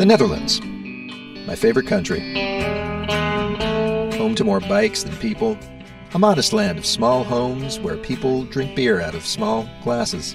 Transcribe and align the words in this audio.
The 0.00 0.06
Netherlands, 0.06 0.62
my 1.46 1.54
favorite 1.54 1.86
country. 1.86 2.20
Home 4.16 4.34
to 4.34 4.44
more 4.44 4.60
bikes 4.60 5.02
than 5.02 5.14
people, 5.18 5.58
a 6.14 6.18
modest 6.18 6.54
land 6.54 6.78
of 6.78 6.86
small 6.86 7.22
homes 7.22 7.78
where 7.78 7.98
people 7.98 8.44
drink 8.44 8.74
beer 8.74 9.02
out 9.02 9.14
of 9.14 9.26
small 9.26 9.68
glasses. 9.82 10.34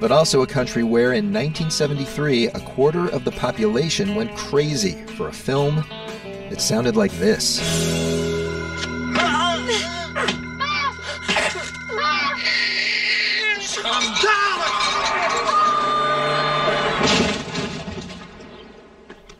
But 0.00 0.12
also 0.12 0.40
a 0.40 0.46
country 0.46 0.82
where 0.82 1.12
in 1.12 1.30
1973 1.30 2.46
a 2.46 2.60
quarter 2.60 3.10
of 3.10 3.24
the 3.26 3.32
population 3.32 4.14
went 4.14 4.34
crazy 4.34 5.04
for 5.08 5.28
a 5.28 5.32
film 5.34 5.84
that 6.48 6.62
sounded 6.62 6.96
like 6.96 7.12
this. 7.18 8.05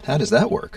How 0.07 0.17
does 0.17 0.31
that 0.31 0.49
work? 0.49 0.77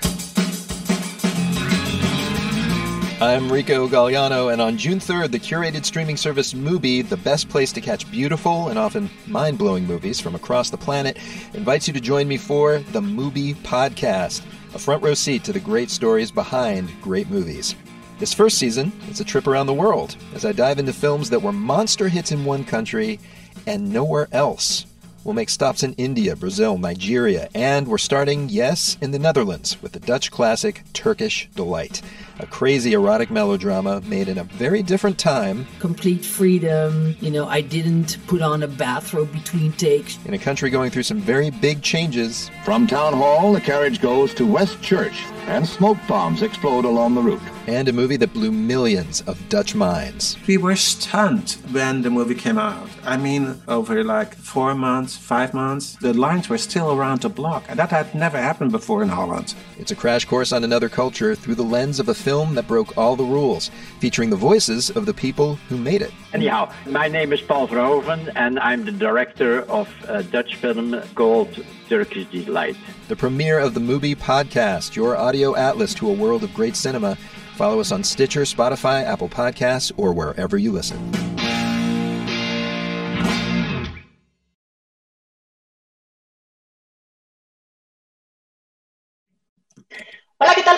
I'm 3.22 3.52
Rico 3.52 3.88
Galliano, 3.88 4.52
and 4.52 4.60
on 4.60 4.76
June 4.76 4.98
3rd, 4.98 5.30
the 5.30 5.40
curated 5.40 5.86
streaming 5.86 6.18
service 6.18 6.56
Mubi, 6.56 7.08
the 7.08 7.18
best 7.18 7.48
place 7.48 7.72
to 7.74 7.82
catch 7.82 8.10
beautiful 8.10 8.70
and 8.70 8.80
often 8.80 9.08
mind 9.28 9.60
blowing 9.60 9.86
movies 9.86 10.20
from 10.20 10.34
across 10.34 10.72
the 10.72 10.78
planet, 10.78 11.20
invites 11.54 11.88
you 11.88 11.94
to 11.94 12.00
join 12.00 12.28
me 12.28 12.38
for 12.38 12.80
the 12.80 13.02
Mubi 13.02 13.54
Podcast, 13.58 14.42
a 14.74 14.80
front 14.80 15.04
row 15.04 15.14
seat 15.14 15.44
to 15.44 15.54
the 15.54 15.60
great 15.60 15.92
stories 15.92 16.32
behind 16.32 16.92
great 17.00 17.30
movies. 17.30 17.76
This 18.18 18.34
first 18.34 18.58
season, 18.58 18.92
it's 19.10 19.20
a 19.20 19.26
trip 19.26 19.46
around 19.46 19.68
the 19.68 19.76
world 19.76 20.16
as 20.34 20.44
I 20.44 20.54
dive 20.54 20.80
into 20.80 20.92
films 20.92 21.30
that 21.30 21.44
were 21.44 21.52
monster 21.52 22.10
hits 22.10 22.32
in 22.32 22.46
one 22.46 22.66
country 22.66 23.20
and 23.68 23.94
nowhere 23.94 24.28
else. 24.32 24.88
We'll 25.24 25.36
make 25.36 25.50
stops 25.50 25.84
in 25.84 25.94
India, 25.94 26.36
Brazil, 26.36 26.78
Nigeria, 26.78 27.50
and 27.54 27.88
we're 27.88 27.98
starting, 27.98 28.48
yes, 28.48 28.98
in 29.02 29.12
the 29.12 29.20
Netherlands 29.20 29.82
with 29.82 29.92
the 29.92 30.00
Dutch 30.00 30.32
classic 30.32 30.84
Turkish 30.94 31.50
Delight, 31.56 32.02
a 32.40 32.46
crazy 32.48 32.94
erotic 32.94 33.30
melodrama 33.30 34.02
made 34.02 34.28
in 34.28 34.38
a 34.38 34.44
very 34.44 34.82
different 34.82 35.18
time. 35.18 35.68
Complete 35.80 36.24
freedom, 36.24 37.16
you 37.20 37.30
know, 37.30 37.48
I 37.48 37.62
didn't 37.62 38.18
put 38.28 38.42
on 38.42 38.64
a 38.64 38.68
bathrobe 38.68 39.32
between 39.32 39.74
takes. 39.74 40.18
In 40.26 40.34
a 40.34 40.38
country 40.38 40.70
going 40.70 40.90
through 40.90 41.04
some 41.04 41.20
very 41.20 41.50
big 41.50 41.82
changes. 41.82 42.50
From 42.64 42.88
Town 42.88 43.14
Hall, 43.14 43.54
the 43.54 43.62
carriage 43.62 44.02
goes 44.02 44.34
to 44.36 44.46
West 44.46 44.82
Church, 44.82 45.24
and 45.48 45.68
smoke 45.68 45.98
bombs 46.08 46.42
explode 46.42 46.86
along 46.86 47.16
the 47.16 47.22
route. 47.22 47.42
And 47.68 47.88
a 47.88 47.94
movie 47.94 48.18
that 48.18 48.34
blew 48.34 48.52
millions 48.52 49.22
of 49.22 49.38
Dutch 49.50 49.76
minds. 49.76 50.38
We 50.48 50.58
were 50.58 50.76
stunned 50.76 51.52
when 51.72 52.02
the 52.02 52.10
movie 52.10 52.34
came 52.34 52.58
out. 52.58 52.90
I 53.04 53.18
mean, 53.18 53.62
over 53.68 54.04
like 54.04 54.34
four 54.34 54.74
months, 54.74 55.16
five 55.16 55.54
months, 55.54 55.96
the 56.02 56.14
lines 56.14 56.50
were 56.50 56.58
still 56.58 56.92
around 56.92 57.22
the 57.22 57.30
block, 57.30 57.66
and 57.68 57.78
that 57.78 57.92
had 57.92 58.16
never 58.16 58.38
happened 58.38 58.72
before 58.72 59.04
in 59.04 59.10
Holland. 59.10 59.54
It's 59.78 59.92
a 59.92 59.96
crash 59.96 60.26
course 60.26 60.52
on 60.52 60.64
another 60.64 60.90
culture 60.90 61.36
through 61.36 61.56
the 61.56 61.64
lens 61.64 62.00
of 62.00 62.10
a 62.10 62.14
film 62.30 62.54
that 62.54 62.68
broke 62.68 62.96
all 62.96 63.16
the 63.16 63.24
rules, 63.24 63.72
featuring 64.00 64.30
the 64.30 64.36
voices 64.36 64.92
of 64.92 65.08
the 65.08 65.14
people 65.16 65.56
who 65.68 65.76
made 65.76 66.00
it. 66.04 66.14
Anyhow, 66.32 66.72
my 66.86 67.08
name 67.08 67.34
is 67.34 67.42
Paul 67.42 67.68
Verhoeven, 67.68 68.32
and 68.36 68.60
I'm 68.60 68.86
the 68.86 68.92
director 68.92 69.64
of 69.64 69.90
a 70.08 70.22
Dutch 70.22 70.54
film 70.58 71.02
called 71.16 71.50
Turkish 71.90 72.28
Delight. 72.28 72.78
The 73.08 73.16
premiere 73.16 73.58
of 73.58 73.74
the 73.74 73.80
Mubi 73.80 74.16
podcast, 74.16 74.96
your 74.96 75.18
audio 75.18 75.56
atlas 75.56 75.96
to 75.96 76.08
a 76.08 76.14
world 76.14 76.44
of 76.44 76.54
great 76.54 76.76
cinema. 76.76 77.16
Follow 77.56 77.80
us 77.80 77.92
on 77.92 78.04
Stitcher, 78.04 78.42
Spotify, 78.42 79.04
Apple 79.04 79.30
Podcasts, 79.30 79.92
or 79.98 80.14
wherever 80.14 80.56
you 80.56 80.72
listen. 80.72 81.39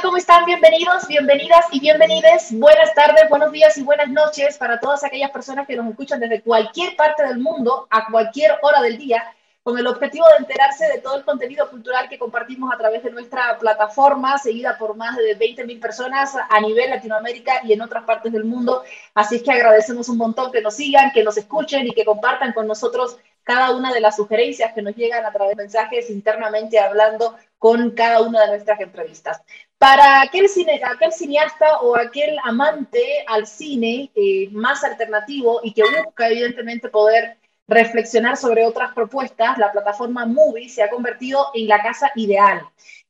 ¿Cómo 0.02 0.18
están? 0.18 0.46
Bienvenidos, 0.46 1.08
bienvenidas 1.08 1.66
y 1.72 1.80
bienvenides. 1.80 2.58
Buenas 2.58 2.92
tardes, 2.96 3.30
buenos 3.30 3.52
días 3.52 3.78
y 3.78 3.84
buenas 3.84 4.10
noches 4.10 4.58
para 4.58 4.80
todas 4.80 5.04
aquellas 5.04 5.30
personas 5.30 5.68
que 5.68 5.76
nos 5.76 5.88
escuchan 5.88 6.20
desde 6.20 6.42
cualquier 6.42 6.96
parte 6.96 7.24
del 7.24 7.38
mundo, 7.38 7.88
a 7.92 8.08
cualquier 8.08 8.58
hora 8.64 8.82
del 8.82 8.98
día, 8.98 9.24
con 9.64 9.78
el 9.78 9.86
objetivo 9.86 10.26
de 10.30 10.38
enterarse 10.40 10.88
de 10.88 11.00
todo 11.00 11.18
el 11.18 11.24
contenido 11.24 11.70
cultural 11.70 12.10
que 12.10 12.18
compartimos 12.18 12.74
a 12.74 12.78
través 12.78 13.04
de 13.04 13.12
nuestra 13.12 13.60
plataforma, 13.60 14.38
seguida 14.40 14.78
por 14.78 14.96
más 14.96 15.16
de 15.18 15.38
20.000 15.38 15.80
personas 15.80 16.36
a 16.50 16.60
nivel 16.62 16.90
Latinoamérica 16.90 17.62
y 17.64 17.74
en 17.74 17.82
otras 17.82 18.04
partes 18.04 18.32
del 18.32 18.44
mundo. 18.44 18.84
Así 19.14 19.36
es 19.36 19.44
que 19.44 19.52
agradecemos 19.52 20.10
un 20.10 20.18
montón 20.18 20.52
que 20.52 20.62
nos 20.62 20.76
sigan, 20.76 21.12
que 21.12 21.24
nos 21.24 21.38
escuchen 21.38 21.86
y 21.88 21.92
que 21.92 22.06
compartan 22.06 22.54
con 22.54 22.66
nosotros 22.66 23.18
cada 23.44 23.76
una 23.76 23.94
de 23.94 24.02
las 24.02 24.16
sugerencias 24.16 24.74
que 24.74 24.82
nos 24.82 24.96
llegan 24.96 25.26
a 25.26 25.32
través 25.32 25.56
de 25.56 25.64
mensajes 25.64 26.10
internamente 26.10 26.80
hablando 26.80 27.36
con 27.58 27.92
cada 27.92 28.22
una 28.22 28.42
de 28.42 28.48
nuestras 28.48 28.80
entrevistas. 28.80 29.42
Para 29.78 30.22
aquel, 30.22 30.48
cine, 30.48 30.82
aquel 30.84 31.12
cineasta 31.12 31.82
o 31.82 31.96
aquel 31.96 32.38
amante 32.44 33.24
al 33.28 33.46
cine 33.46 34.12
eh, 34.16 34.50
más 34.52 34.84
alternativo 34.84 35.60
y 35.64 35.74
que 35.74 35.84
busca 35.84 36.30
evidentemente 36.30 36.90
poder 36.90 37.38
reflexionar 37.72 38.36
sobre 38.36 38.66
otras 38.66 38.94
propuestas, 38.94 39.58
la 39.58 39.72
plataforma 39.72 40.26
Movie 40.26 40.70
se 40.70 40.84
ha 40.84 40.90
convertido 40.90 41.48
en 41.54 41.68
la 41.68 41.82
casa 41.82 42.12
ideal. 42.16 42.62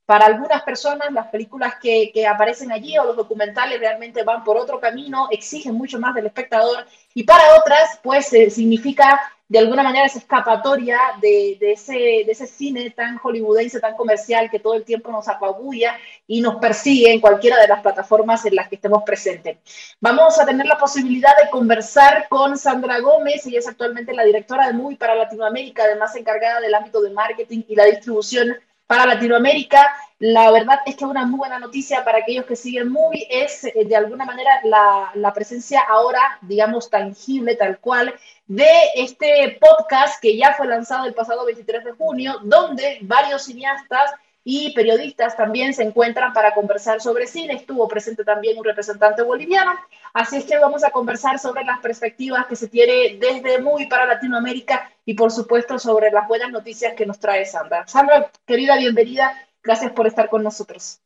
Para 0.05 0.27
algunas 0.27 0.61
personas, 0.63 1.11
las 1.11 1.27
películas 1.27 1.75
que, 1.81 2.11
que, 2.13 2.27
aparecen 2.27 2.71
allí 2.71 2.97
o 2.97 3.05
los 3.05 3.15
documentales 3.15 3.79
realmente 3.79 4.23
van 4.23 4.43
por 4.43 4.57
otro 4.57 4.79
camino, 4.79 5.27
exigen 5.31 5.73
mucho 5.73 5.99
más 5.99 6.13
del 6.13 6.27
espectador, 6.27 6.85
y 7.13 7.23
para 7.23 7.55
otras, 7.55 7.99
pues 8.03 8.31
eh, 8.33 8.49
significa 8.49 9.19
de 9.51 9.59
alguna 9.59 9.83
manera 9.83 10.05
esa 10.05 10.19
escapatoria 10.19 10.97
de, 11.19 11.57
de, 11.59 11.73
ese, 11.73 11.93
de 11.93 12.27
ese 12.29 12.47
cine 12.47 12.89
tan 12.91 13.17
hollywoodense, 13.17 13.81
tan 13.81 13.97
comercial, 13.97 14.49
que 14.49 14.59
todo 14.59 14.75
el 14.75 14.85
tiempo 14.85 15.11
nos 15.11 15.27
apabulla 15.27 15.97
y 16.25 16.39
nos 16.39 16.55
persigue 16.55 17.11
en 17.11 17.19
cualquiera 17.19 17.59
de 17.59 17.67
las 17.67 17.81
plataformas 17.81 18.45
en 18.45 18.55
las 18.55 18.69
que 18.69 18.75
estemos 18.75 19.03
presentes. 19.03 19.57
Vamos 19.99 20.39
a 20.39 20.45
tener 20.45 20.65
la 20.65 20.77
posibilidad 20.77 21.35
de 21.43 21.49
conversar 21.49 22.29
con 22.29 22.57
Sandra 22.57 23.01
Gómez, 23.01 23.45
ella 23.45 23.59
es 23.59 23.67
actualmente 23.67 24.13
la 24.13 24.23
directora 24.23 24.67
de 24.67 24.73
Movie 24.73 24.95
para 24.95 25.15
Latinoamérica, 25.15 25.83
además 25.83 26.15
encargada 26.15 26.61
del 26.61 26.73
ámbito 26.73 27.01
de 27.01 27.09
marketing 27.09 27.63
y 27.67 27.75
la 27.75 27.83
distribución 27.83 28.55
para 28.87 29.05
Latinoamérica. 29.05 29.93
La 30.21 30.51
verdad 30.51 30.81
es 30.85 30.95
que 30.95 31.05
una 31.05 31.25
muy 31.25 31.39
buena 31.39 31.57
noticia 31.57 32.03
para 32.03 32.19
aquellos 32.19 32.45
que 32.45 32.55
siguen 32.55 32.91
Movie 32.91 33.25
es 33.27 33.63
eh, 33.63 33.85
de 33.87 33.95
alguna 33.95 34.23
manera 34.23 34.51
la, 34.63 35.33
presencia 35.33 35.81
ahora, 35.89 36.37
digamos, 36.41 36.91
tangible, 36.91 37.55
tal 37.55 37.79
cual, 37.79 38.13
de 38.45 38.69
este 38.97 39.57
podcast 39.59 40.21
que 40.21 40.37
ya 40.37 40.53
fue 40.53 40.67
lanzado 40.67 41.07
el 41.07 41.15
pasado 41.15 41.43
23 41.43 41.83
de 41.83 41.93
junio, 41.93 42.37
donde 42.43 42.99
varios 43.01 43.45
cineastas 43.45 44.11
y 44.43 44.71
periodistas 44.75 45.35
también 45.35 45.73
se 45.73 45.81
encuentran 45.81 46.33
para 46.33 46.53
conversar 46.53 47.01
sobre 47.01 47.25
cine. 47.25 47.55
Estuvo 47.55 47.87
presente 47.87 48.23
también 48.23 48.59
un 48.59 48.63
representante 48.63 49.23
boliviano. 49.23 49.71
Así 50.13 50.37
es 50.37 50.45
que 50.45 50.59
vamos 50.59 50.83
a 50.83 50.91
conversar 50.91 51.39
sobre 51.39 51.63
las 51.63 51.79
perspectivas 51.79 52.45
que 52.45 52.55
se 52.55 52.67
tiene 52.67 53.17
desde 53.19 53.59
Movie 53.59 53.87
para 53.87 54.05
Latinoamérica 54.05 54.87
y 55.03 55.15
por 55.15 55.31
supuesto 55.31 55.79
sobre 55.79 56.11
las 56.11 56.27
buenas 56.27 56.51
noticias 56.51 56.93
que 56.93 57.07
nos 57.07 57.19
trae 57.19 57.43
Sandra. 57.43 57.87
Sandra, 57.87 58.29
querida, 58.45 58.77
bienvenida. 58.77 59.35
Gracias 59.63 59.91
por 59.91 60.07
estar 60.07 60.29
con 60.29 60.43
nosotros. 60.43 60.99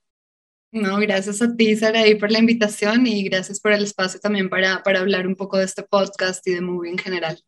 No, 0.71 0.97
gracias 0.97 1.41
a 1.41 1.55
ti, 1.55 1.75
Saraí, 1.75 2.15
por 2.15 2.31
la 2.31 2.39
invitación 2.39 3.07
y 3.07 3.23
gracias 3.23 3.59
por 3.59 3.71
el 3.71 3.83
espacio 3.83 4.19
también 4.19 4.49
para, 4.49 4.83
para 4.83 4.99
hablar 4.99 5.25
un 5.25 5.35
poco 5.35 5.57
de 5.57 5.65
este 5.65 5.83
podcast 5.83 6.45
y 6.47 6.53
de 6.53 6.61
Movie 6.61 6.91
en 6.91 6.97
general. 6.97 7.41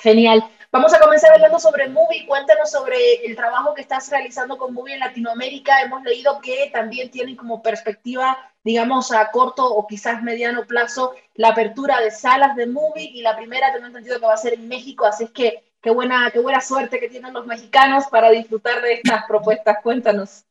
Genial. 0.00 0.44
Vamos 0.72 0.92
a 0.92 0.98
comenzar 0.98 1.30
hablando 1.32 1.60
sobre 1.60 1.88
Movie. 1.88 2.26
Cuéntanos 2.26 2.70
sobre 2.72 3.24
el 3.24 3.36
trabajo 3.36 3.72
que 3.72 3.82
estás 3.82 4.10
realizando 4.10 4.58
con 4.58 4.74
Movie 4.74 4.94
en 4.94 5.00
Latinoamérica. 5.00 5.82
Hemos 5.82 6.02
leído 6.02 6.40
que 6.40 6.70
también 6.72 7.10
tienen 7.10 7.36
como 7.36 7.62
perspectiva, 7.62 8.36
digamos, 8.64 9.12
a 9.12 9.30
corto 9.30 9.64
o 9.64 9.86
quizás 9.86 10.22
mediano 10.22 10.66
plazo, 10.66 11.14
la 11.34 11.50
apertura 11.50 12.00
de 12.00 12.10
salas 12.10 12.56
de 12.56 12.66
Movie 12.66 13.10
y 13.12 13.22
la 13.22 13.36
primera 13.36 13.72
tengo 13.72 13.86
entendido 13.86 14.18
que 14.18 14.26
va 14.26 14.34
a 14.34 14.38
ser 14.38 14.54
en 14.54 14.66
México. 14.66 15.04
Así 15.04 15.24
es 15.24 15.30
que 15.30 15.62
qué 15.80 15.90
buena, 15.90 16.30
qué 16.32 16.40
buena 16.40 16.60
suerte 16.60 16.98
que 16.98 17.08
tienen 17.08 17.32
los 17.32 17.46
mexicanos 17.46 18.06
para 18.10 18.30
disfrutar 18.30 18.82
de 18.82 18.94
estas 18.94 19.24
propuestas. 19.26 19.76
Cuéntanos. 19.82 20.46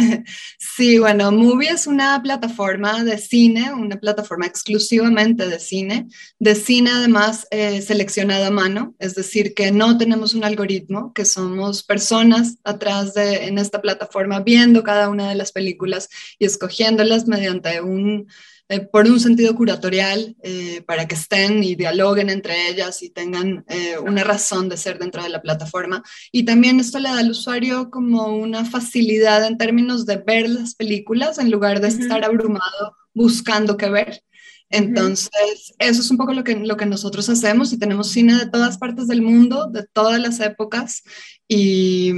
Sí, 0.58 0.98
bueno, 0.98 1.32
Movie 1.32 1.70
es 1.70 1.86
una 1.86 2.20
plataforma 2.22 3.04
de 3.04 3.18
cine, 3.18 3.72
una 3.72 3.96
plataforma 3.96 4.46
exclusivamente 4.46 5.46
de 5.48 5.60
cine, 5.60 6.08
de 6.38 6.54
cine 6.54 6.90
además 6.90 7.46
eh, 7.50 7.82
seleccionada 7.82 8.48
a 8.48 8.50
mano, 8.50 8.94
es 8.98 9.14
decir, 9.14 9.54
que 9.54 9.72
no 9.72 9.98
tenemos 9.98 10.34
un 10.34 10.44
algoritmo, 10.44 11.12
que 11.12 11.24
somos 11.24 11.82
personas 11.82 12.56
atrás 12.64 13.14
de 13.14 13.46
en 13.46 13.58
esta 13.58 13.82
plataforma 13.82 14.40
viendo 14.40 14.82
cada 14.82 15.08
una 15.08 15.28
de 15.28 15.34
las 15.34 15.52
películas 15.52 16.08
y 16.38 16.46
escogiéndolas 16.46 17.26
mediante 17.26 17.80
un 17.80 18.28
eh, 18.70 18.78
por 18.78 19.04
un 19.06 19.18
sentido 19.18 19.52
curatorial, 19.56 20.36
eh, 20.44 20.80
para 20.86 21.08
que 21.08 21.16
estén 21.16 21.64
y 21.64 21.74
dialoguen 21.74 22.30
entre 22.30 22.68
ellas 22.68 23.02
y 23.02 23.10
tengan 23.10 23.64
eh, 23.66 23.98
una 23.98 24.22
razón 24.22 24.68
de 24.68 24.76
ser 24.76 24.96
dentro 25.00 25.24
de 25.24 25.28
la 25.28 25.42
plataforma. 25.42 26.04
Y 26.30 26.44
también 26.44 26.78
esto 26.78 27.00
le 27.00 27.08
da 27.08 27.18
al 27.18 27.32
usuario 27.32 27.90
como 27.90 28.28
una 28.28 28.64
facilidad 28.64 29.44
en 29.44 29.58
términos 29.58 30.06
de 30.06 30.18
ver 30.18 30.48
las 30.48 30.76
películas 30.76 31.38
en 31.38 31.50
lugar 31.50 31.80
de 31.80 31.88
estar 31.88 32.24
abrumado 32.24 32.96
buscando 33.12 33.76
qué 33.76 33.90
ver. 33.90 34.22
Entonces, 34.68 35.74
eso 35.80 36.00
es 36.00 36.10
un 36.12 36.16
poco 36.16 36.32
lo 36.32 36.44
que, 36.44 36.54
lo 36.54 36.76
que 36.76 36.86
nosotros 36.86 37.28
hacemos 37.28 37.72
y 37.72 37.78
tenemos 37.78 38.12
cine 38.12 38.36
de 38.36 38.48
todas 38.48 38.78
partes 38.78 39.08
del 39.08 39.20
mundo, 39.20 39.66
de 39.66 39.84
todas 39.92 40.20
las 40.20 40.38
épocas 40.38 41.02
y 41.48 42.12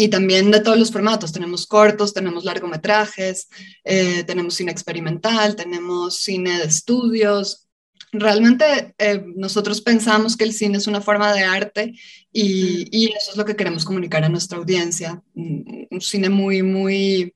y 0.00 0.08
también 0.08 0.50
de 0.50 0.60
todos 0.60 0.78
los 0.78 0.90
formatos. 0.90 1.32
Tenemos 1.32 1.66
cortos, 1.66 2.14
tenemos 2.14 2.44
largometrajes, 2.44 3.48
eh, 3.84 4.24
tenemos 4.24 4.54
cine 4.54 4.72
experimental, 4.72 5.56
tenemos 5.56 6.20
cine 6.20 6.58
de 6.58 6.64
estudios. 6.64 7.68
Realmente 8.10 8.94
eh, 8.96 9.22
nosotros 9.36 9.82
pensamos 9.82 10.38
que 10.38 10.44
el 10.44 10.54
cine 10.54 10.78
es 10.78 10.86
una 10.86 11.02
forma 11.02 11.34
de 11.34 11.42
arte 11.42 11.92
y, 12.32 12.88
y, 12.90 13.08
eso 13.08 13.32
es 13.32 13.36
lo 13.36 13.44
que 13.44 13.56
queremos 13.56 13.84
comunicar 13.84 14.24
a 14.24 14.30
nuestra 14.30 14.56
audiencia. 14.56 15.22
Un, 15.34 15.86
cine 16.00 16.30
muy, 16.30 16.62
muy, 16.62 17.34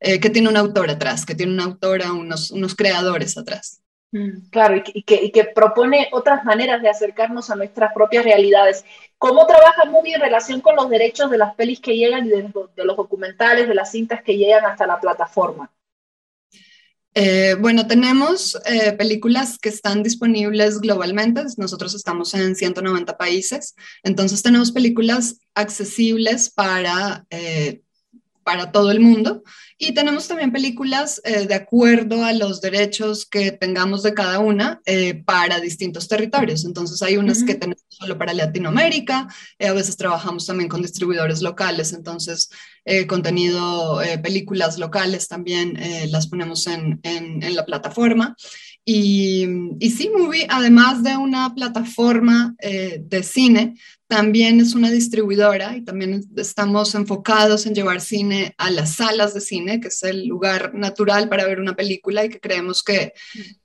eh, 0.00 0.18
que 0.18 0.30
tiene 0.30 0.48
un 0.48 0.56
autor 0.56 0.88
atrás, 0.88 1.26
que 1.26 1.34
tiene 1.34 1.52
una 1.52 1.64
autora, 1.64 2.12
unos, 2.12 2.50
unos 2.50 2.74
creadores 2.74 3.36
atrás. 3.36 3.82
Mm, 4.12 4.48
claro, 4.50 4.76
y 4.76 4.82
que, 4.82 4.92
y, 4.94 5.02
que, 5.02 5.24
y 5.24 5.30
que, 5.30 5.44
propone 5.44 6.08
otras 6.12 6.44
maneras 6.44 6.80
de 6.80 6.88
acercarnos 6.88 7.50
a 7.50 7.56
nuestras 7.56 7.92
propias 7.92 8.24
realidades. 8.24 8.84
¿Cómo 9.18 9.46
trabaja 9.46 9.84
Movie 9.84 10.14
en 10.14 10.20
relación 10.20 10.60
con 10.60 10.76
los 10.76 10.88
derechos 10.88 11.30
de 11.30 11.38
las 11.38 11.54
pelis 11.54 11.80
que 11.80 11.96
llegan 11.96 12.26
y 12.26 12.30
de, 12.30 12.50
de 12.76 12.84
los 12.84 12.96
documentales, 12.96 13.68
de 13.68 13.74
las 13.74 13.90
cintas 13.90 14.22
que 14.22 14.36
llegan 14.36 14.64
hasta 14.64 14.86
la 14.86 15.00
plataforma? 15.00 15.70
Eh, 17.18 17.56
bueno, 17.58 17.86
tenemos 17.86 18.60
eh, 18.66 18.92
películas 18.92 19.56
que 19.56 19.70
están 19.70 20.02
disponibles 20.02 20.80
globalmente. 20.80 21.44
Nosotros 21.56 21.94
estamos 21.94 22.34
en 22.34 22.54
190 22.54 23.16
países. 23.16 23.74
Entonces 24.02 24.42
tenemos 24.42 24.70
películas 24.70 25.38
accesibles 25.54 26.50
para, 26.50 27.24
eh, 27.30 27.80
para 28.46 28.70
todo 28.70 28.92
el 28.92 29.00
mundo. 29.00 29.42
Y 29.76 29.92
tenemos 29.92 30.28
también 30.28 30.52
películas 30.52 31.20
eh, 31.24 31.46
de 31.48 31.54
acuerdo 31.54 32.24
a 32.24 32.32
los 32.32 32.60
derechos 32.60 33.26
que 33.26 33.50
tengamos 33.50 34.04
de 34.04 34.14
cada 34.14 34.38
una 34.38 34.80
eh, 34.86 35.14
para 35.24 35.58
distintos 35.58 36.06
territorios. 36.06 36.64
Entonces 36.64 37.02
hay 37.02 37.16
unas 37.16 37.38
uh 37.38 37.40
-huh. 37.40 37.46
que 37.46 37.54
tenemos 37.56 37.86
solo 37.98 38.18
para 38.18 38.34
Latinoamérica, 38.34 39.28
eh, 39.58 39.68
a 39.68 39.72
veces 39.72 39.96
trabajamos 39.96 40.46
también 40.46 40.68
con 40.68 40.82
distribuidores 40.82 41.40
locales, 41.42 41.92
entonces 41.92 42.50
eh, 42.84 43.06
contenido, 43.06 44.02
eh, 44.02 44.18
películas 44.18 44.78
locales 44.78 45.28
también 45.28 45.78
las 46.10 46.28
ponemos 46.28 46.66
en, 46.66 47.00
en, 47.02 47.42
en, 47.42 47.56
la 47.56 47.64
plataforma. 47.64 48.36
Y, 48.88 49.46
y 49.80 49.90
sí, 49.90 50.10
Movie, 50.16 50.46
además 50.48 51.02
de 51.02 51.16
una 51.16 51.52
plataforma 51.56 52.54
de 52.60 53.22
cine, 53.24 53.74
también 54.08 54.60
es 54.60 54.74
una 54.74 54.90
distribuidora 54.90 55.76
y 55.76 55.82
también 55.82 56.22
estamos 56.36 56.94
enfocados 56.94 57.66
en 57.66 57.74
llevar 57.74 58.00
cine 58.00 58.54
a 58.56 58.70
las 58.70 58.94
salas 58.94 59.34
de 59.34 59.40
cine, 59.40 59.80
que 59.80 59.88
es 59.88 60.02
el 60.04 60.26
lugar 60.26 60.74
natural 60.74 61.28
para 61.28 61.46
ver 61.46 61.58
una 61.58 61.74
película 61.74 62.24
y 62.24 62.28
que 62.28 62.38
creemos 62.38 62.84
que, 62.84 63.12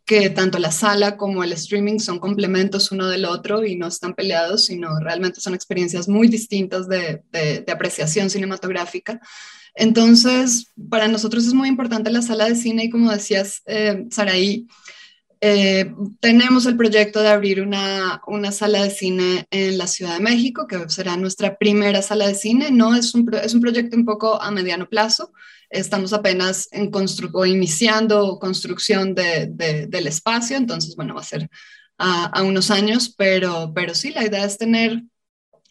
que 0.06 0.32
tanto 0.32 0.58
la 0.58 0.72
sala 0.72 1.16
como 1.16 1.44
el 1.44 1.54
streaming 1.54 2.00
son 2.00 2.18
complementos 2.18 2.92
uno 2.92 3.08
del 3.08 3.26
otro 3.26 3.64
y 3.64 3.76
no 3.76 3.88
están 3.88 4.16
peleados, 4.16 4.66
sino 4.66 5.00
realmente 5.00 5.40
son 5.40 5.54
experiencias 5.54 6.08
muy 6.08 6.28
distintas 6.28 6.88
de, 6.88 7.22
de, 7.32 7.62
de 7.62 7.72
apreciación 7.72 8.32
cinematográfica. 8.32 9.22
Entonces, 9.76 10.74
para 10.90 11.08
nosotros 11.08 11.46
es 11.46 11.54
muy 11.54 11.70
importante 11.70 12.10
la 12.10 12.24
sala 12.24 12.50
de 12.50 12.56
cine 12.56 12.86
y 12.86 12.90
como 12.90 13.12
decías, 13.12 13.62
eh, 13.68 14.06
Saraí, 14.10 14.68
eh, 15.44 15.92
tenemos 16.20 16.68
el 16.68 16.78
proyecto 16.78 17.22
de 17.22 17.30
abrir 17.30 17.62
una, 17.62 18.22
una, 18.28 18.52
sala 18.52 18.84
de 18.84 18.92
cine 18.92 19.48
en 19.50 19.80
la 19.80 19.88
Ciudad 19.88 20.14
de 20.14 20.24
México, 20.24 20.68
que 20.68 20.88
será 20.90 21.18
nuestra 21.18 21.58
primera 21.58 22.04
sala 22.04 22.28
de 22.28 22.36
cine. 22.36 22.70
No 22.70 22.94
es 22.94 23.16
un, 23.16 23.28
es 23.34 23.56
un 23.56 23.62
proyecto 23.62 23.98
un 23.98 24.06
poco 24.06 24.40
a 24.40 24.52
mediano 24.52 24.88
plazo. 24.88 25.34
Estamos 25.72 26.14
apenas 26.14 26.68
en 26.72 26.92
o 27.34 27.46
iniciando 27.48 28.38
construcción 28.40 29.16
de, 29.16 29.48
de, 29.48 29.88
del 29.88 30.06
espacio, 30.08 30.58
entonces, 30.58 30.96
bueno, 30.96 31.16
va 31.16 31.22
a 31.22 31.24
ser 31.24 31.50
a, 31.98 32.26
a, 32.26 32.44
unos 32.44 32.70
años, 32.70 33.14
pero, 33.18 33.72
pero 33.74 33.96
sí, 33.96 34.12
la 34.12 34.26
idea 34.26 34.46
es 34.46 34.60
tener 34.60 35.02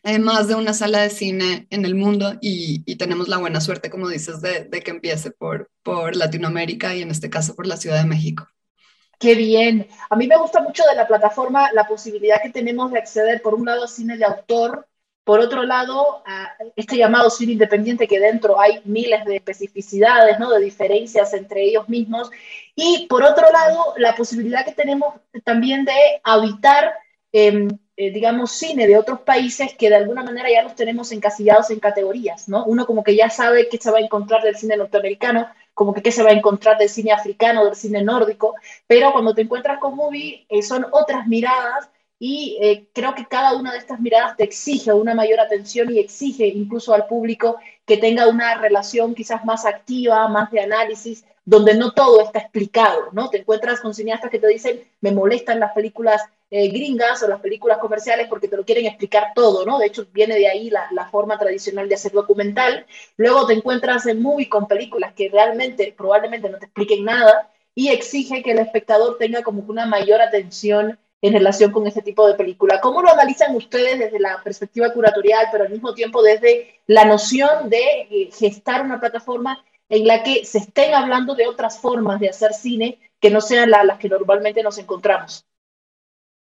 eh, 0.02 0.18
más 0.18 0.48
de 0.48 0.56
una 0.56 0.72
sala 0.74 1.02
de 1.02 1.10
cine 1.10 1.68
en 1.70 1.84
el 1.84 1.94
mundo 1.94 2.38
y, 2.40 2.82
y 2.86 2.96
tenemos 2.96 3.28
la 3.28 3.38
buena 3.38 3.60
suerte, 3.60 3.90
como 3.90 4.08
dices, 4.08 4.40
de, 4.40 4.64
de 4.64 4.82
que 4.82 4.90
empiece 4.90 5.30
por, 5.30 5.70
por 5.84 6.16
Latinoamérica 6.16 6.96
y 6.96 7.02
en 7.02 7.10
este 7.10 7.30
caso 7.30 7.54
por 7.54 7.66
la 7.68 7.76
Ciudad 7.76 8.02
de 8.02 8.08
México. 8.08 8.48
Qué 9.20 9.34
bien. 9.34 9.86
A 10.08 10.16
mí 10.16 10.26
me 10.26 10.38
gusta 10.38 10.62
mucho 10.62 10.82
de 10.88 10.96
la 10.96 11.06
plataforma 11.06 11.70
la 11.72 11.86
posibilidad 11.86 12.40
que 12.42 12.48
tenemos 12.50 12.90
de 12.90 12.98
acceder, 12.98 13.42
por 13.42 13.54
un 13.54 13.66
lado, 13.66 13.84
a 13.84 13.88
cine 13.88 14.16
de 14.16 14.24
autor, 14.24 14.88
por 15.24 15.40
otro 15.40 15.62
lado, 15.64 16.22
a 16.26 16.54
este 16.74 16.96
llamado 16.96 17.28
cine 17.28 17.52
independiente, 17.52 18.08
que 18.08 18.18
dentro 18.18 18.58
hay 18.58 18.80
miles 18.86 19.26
de 19.26 19.36
especificidades, 19.36 20.38
¿no? 20.38 20.50
de 20.50 20.64
diferencias 20.64 21.34
entre 21.34 21.64
ellos 21.64 21.86
mismos, 21.90 22.30
y 22.74 23.06
por 23.08 23.22
otro 23.22 23.52
lado, 23.52 23.92
la 23.98 24.14
posibilidad 24.16 24.64
que 24.64 24.72
tenemos 24.72 25.14
también 25.44 25.84
de 25.84 25.92
habitar, 26.24 26.94
eh, 27.32 27.68
eh, 27.96 28.10
digamos, 28.12 28.52
cine 28.52 28.86
de 28.86 28.96
otros 28.96 29.20
países 29.20 29.74
que 29.74 29.90
de 29.90 29.96
alguna 29.96 30.22
manera 30.22 30.50
ya 30.50 30.62
los 30.62 30.74
tenemos 30.74 31.12
encasillados 31.12 31.70
en 31.70 31.78
categorías, 31.80 32.48
¿no? 32.48 32.64
Uno 32.64 32.86
como 32.86 33.04
que 33.04 33.14
ya 33.14 33.28
sabe 33.28 33.68
qué 33.68 33.76
se 33.76 33.90
va 33.90 33.98
a 33.98 34.00
encontrar 34.00 34.42
del 34.42 34.56
cine 34.56 34.78
norteamericano, 34.78 35.46
como 35.74 35.94
que 35.94 36.02
qué 36.02 36.12
se 36.12 36.22
va 36.22 36.30
a 36.30 36.34
encontrar 36.34 36.78
del 36.78 36.88
cine 36.88 37.12
africano, 37.12 37.64
del 37.64 37.74
cine 37.74 38.02
nórdico, 38.02 38.54
pero 38.86 39.12
cuando 39.12 39.34
te 39.34 39.42
encuentras 39.42 39.78
con 39.78 39.96
Movie 39.96 40.46
eh, 40.48 40.62
son 40.62 40.86
otras 40.92 41.26
miradas 41.26 41.88
y 42.18 42.58
eh, 42.60 42.86
creo 42.92 43.14
que 43.14 43.24
cada 43.24 43.54
una 43.54 43.72
de 43.72 43.78
estas 43.78 43.98
miradas 43.98 44.36
te 44.36 44.44
exige 44.44 44.92
una 44.92 45.14
mayor 45.14 45.40
atención 45.40 45.90
y 45.90 45.98
exige 45.98 46.46
incluso 46.46 46.92
al 46.92 47.06
público 47.06 47.56
que 47.86 47.96
tenga 47.96 48.28
una 48.28 48.56
relación 48.56 49.14
quizás 49.14 49.44
más 49.44 49.64
activa, 49.64 50.28
más 50.28 50.50
de 50.50 50.60
análisis, 50.60 51.24
donde 51.50 51.74
no 51.74 51.90
todo 51.90 52.22
está 52.22 52.38
explicado, 52.38 53.08
¿no? 53.10 53.28
Te 53.28 53.38
encuentras 53.38 53.80
con 53.80 53.92
cineastas 53.92 54.30
que 54.30 54.38
te 54.38 54.46
dicen, 54.46 54.84
me 55.00 55.10
molestan 55.10 55.58
las 55.58 55.72
películas 55.72 56.22
eh, 56.48 56.68
gringas 56.68 57.24
o 57.24 57.28
las 57.28 57.40
películas 57.40 57.78
comerciales 57.78 58.28
porque 58.28 58.46
te 58.46 58.56
lo 58.56 58.64
quieren 58.64 58.86
explicar 58.86 59.32
todo, 59.34 59.66
¿no? 59.66 59.80
De 59.80 59.86
hecho, 59.86 60.06
viene 60.12 60.36
de 60.36 60.46
ahí 60.46 60.70
la, 60.70 61.08
forma 61.10 61.40
tradicional 61.40 61.88
de 61.88 61.96
hacer 61.96 62.12
documental. 62.12 62.86
Luego 63.16 63.48
te 63.48 63.54
encuentras 63.54 64.06
en 64.06 64.22
movie 64.22 64.48
con 64.48 64.68
películas 64.68 65.12
que 65.12 65.28
realmente, 65.28 65.92
probablemente 65.98 66.48
no 66.48 66.58
te 66.58 66.66
expliquen 66.66 67.04
nada 67.04 67.50
y 67.74 67.88
exige 67.88 68.44
que 68.44 68.52
el 68.52 68.60
espectador 68.60 69.18
tenga 69.18 69.42
como 69.42 69.64
una 69.66 69.86
mayor 69.86 70.20
atención 70.20 71.00
en 71.20 71.32
relación 71.32 71.72
con 71.72 71.84
este 71.84 72.00
tipo 72.00 72.28
de 72.28 72.34
película. 72.34 72.80
¿Cómo 72.80 73.02
lo 73.02 73.10
analizan 73.10 73.56
ustedes 73.56 73.98
desde 73.98 74.20
la 74.20 74.40
perspectiva 74.44 74.92
curatorial, 74.92 75.48
pero 75.50 75.64
al 75.64 75.70
mismo 75.70 75.94
tiempo 75.94 76.22
desde 76.22 76.80
la 76.86 77.04
noción 77.04 77.68
de 77.68 78.06
eh, 78.08 78.30
gestar 78.32 78.84
una 78.84 79.00
plataforma 79.00 79.64
en 79.90 80.06
la 80.06 80.22
que 80.22 80.44
se 80.44 80.58
estén 80.58 80.94
hablando 80.94 81.34
de 81.34 81.46
otras 81.46 81.78
formas 81.78 82.20
de 82.20 82.30
hacer 82.30 82.54
cine 82.54 82.98
que 83.20 83.30
no 83.30 83.40
sean 83.40 83.70
la, 83.70 83.84
las 83.84 83.98
que 83.98 84.08
normalmente 84.08 84.62
nos 84.62 84.78
encontramos? 84.78 85.44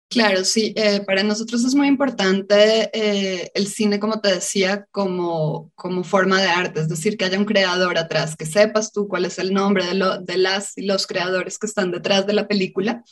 Claro, 0.09 0.43
sí, 0.43 0.73
eh, 0.75 1.01
para 1.05 1.21
nosotros 1.21 1.63
es 1.63 1.75
muy 1.75 1.87
importante 1.87 2.89
eh, 2.93 3.51
el 3.53 3.67
cine, 3.67 3.99
como 3.99 4.19
te 4.19 4.33
decía, 4.33 4.87
como, 4.89 5.71
como 5.75 6.03
forma 6.03 6.41
de 6.41 6.47
arte, 6.47 6.81
es 6.81 6.89
decir, 6.89 7.15
que 7.15 7.25
haya 7.25 7.37
un 7.37 7.45
creador 7.45 7.95
atrás, 7.97 8.35
que 8.35 8.47
sepas 8.47 8.91
tú 8.91 9.07
cuál 9.07 9.25
es 9.25 9.37
el 9.37 9.53
nombre 9.53 9.85
de, 9.85 9.93
lo, 9.93 10.17
de 10.17 10.37
las 10.37 10.73
los 10.77 11.05
creadores 11.05 11.59
que 11.59 11.67
están 11.67 11.91
detrás 11.91 12.25
de 12.25 12.33
la 12.33 12.47
película. 12.47 13.03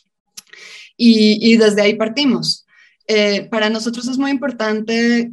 Y, 0.98 1.38
y 1.40 1.58
desde 1.58 1.84
ahí 1.84 1.94
partimos. 1.94 2.66
Eh, 3.06 3.48
para 3.52 3.70
nosotros 3.70 4.08
es 4.08 4.18
muy 4.18 4.32
importante 4.32 5.32